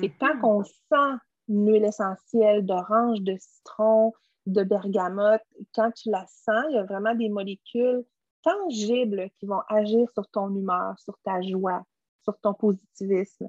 [0.00, 0.44] C'est quand mhm.
[0.44, 1.18] on sent
[1.48, 4.12] une huile essentielle d'orange, de citron,
[4.46, 5.42] de bergamote,
[5.74, 8.04] quand tu la sens, il y a vraiment des molécules
[8.42, 11.84] tangibles qui vont agir sur ton humeur, sur ta joie,
[12.22, 13.48] sur ton positivisme.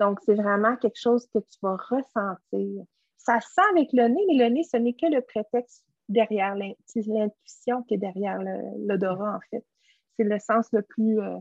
[0.00, 2.84] Donc, c'est vraiment quelque chose que tu vas ressentir
[3.24, 7.82] ça sent avec le nez, mais le nez, ce n'est que le prétexte derrière l'intuition
[7.84, 8.38] qui est derrière
[8.78, 9.64] l'odorat, en fait.
[10.16, 11.38] C'est le sens le plus, euh,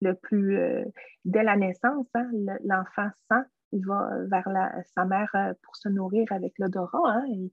[0.00, 0.84] le plus euh,
[1.24, 2.30] dès la naissance, hein,
[2.64, 4.48] l'enfant sent, il va vers
[4.94, 7.18] sa mère euh, pour se nourrir avec l'odorat.
[7.18, 7.48] Hein,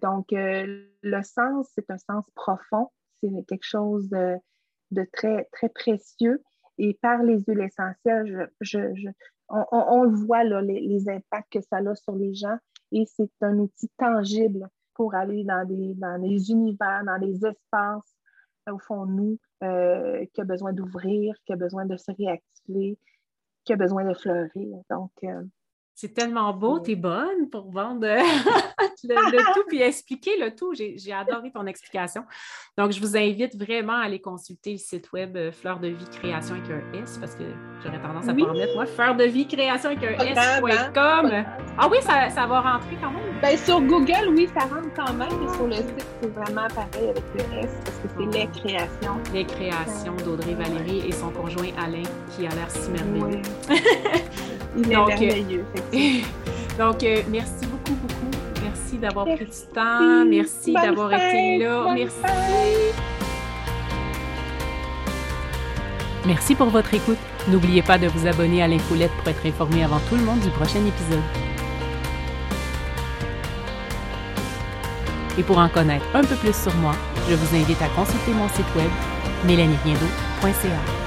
[0.00, 6.42] donc, le sens, c'est un sens profond, c'est quelque chose de, très, très précieux.
[6.78, 8.50] Et par les huiles essentielles,
[9.48, 12.58] on, voit les, les, impacts que ça a sur les gens
[12.92, 18.16] et c'est un outil tangible pour aller dans des, univers, dans des espaces
[18.70, 22.98] au fond nous, qui a besoin d'ouvrir, qui a besoin de se réactiver,
[23.64, 24.78] qui a besoin de fleurir.
[24.90, 25.12] Donc,
[25.96, 30.74] c'est tellement beau, tu es bonne pour vendre le, tout puis expliquer le tout.
[30.74, 32.22] J'ai adoré ton explication.
[32.76, 36.04] Donc, je vous invite vraiment à aller consulter le site web euh, Fleur de vie
[36.10, 37.44] création avec un S parce que
[37.82, 38.84] j'aurais tendance à pas en mettre, moi.
[38.84, 41.44] Fleur de vie création avec un S.com.
[41.78, 43.40] Ah oui, ça, ça, va rentrer quand même.
[43.40, 47.08] Bien, sur Google, oui, ça rentre quand même, mais sur le site, c'est vraiment pareil
[47.08, 49.16] avec le S parce que c'est les créations.
[49.32, 52.02] Les créations d'Audrey Valérie et son conjoint Alain
[52.36, 53.40] qui a l'air si merveilleux.
[54.76, 55.64] Il Donc, euh, merveilleux.
[56.78, 58.38] donc, euh, merci beaucoup, beaucoup.
[58.62, 60.24] Merci d'avoir pris du temps.
[60.26, 61.94] Merci d'avoir été là.
[61.94, 62.16] Merci.
[66.26, 67.18] Merci pour votre écoute.
[67.48, 70.50] N'oubliez pas de vous abonner à l'infolette pour être informé avant tout le monde du
[70.50, 71.22] prochain épisode.
[75.38, 76.94] Et pour en connaître un peu plus sur moi,
[77.28, 78.90] je vous invite à consulter mon site web
[79.44, 81.05] mélanieriendo.ca.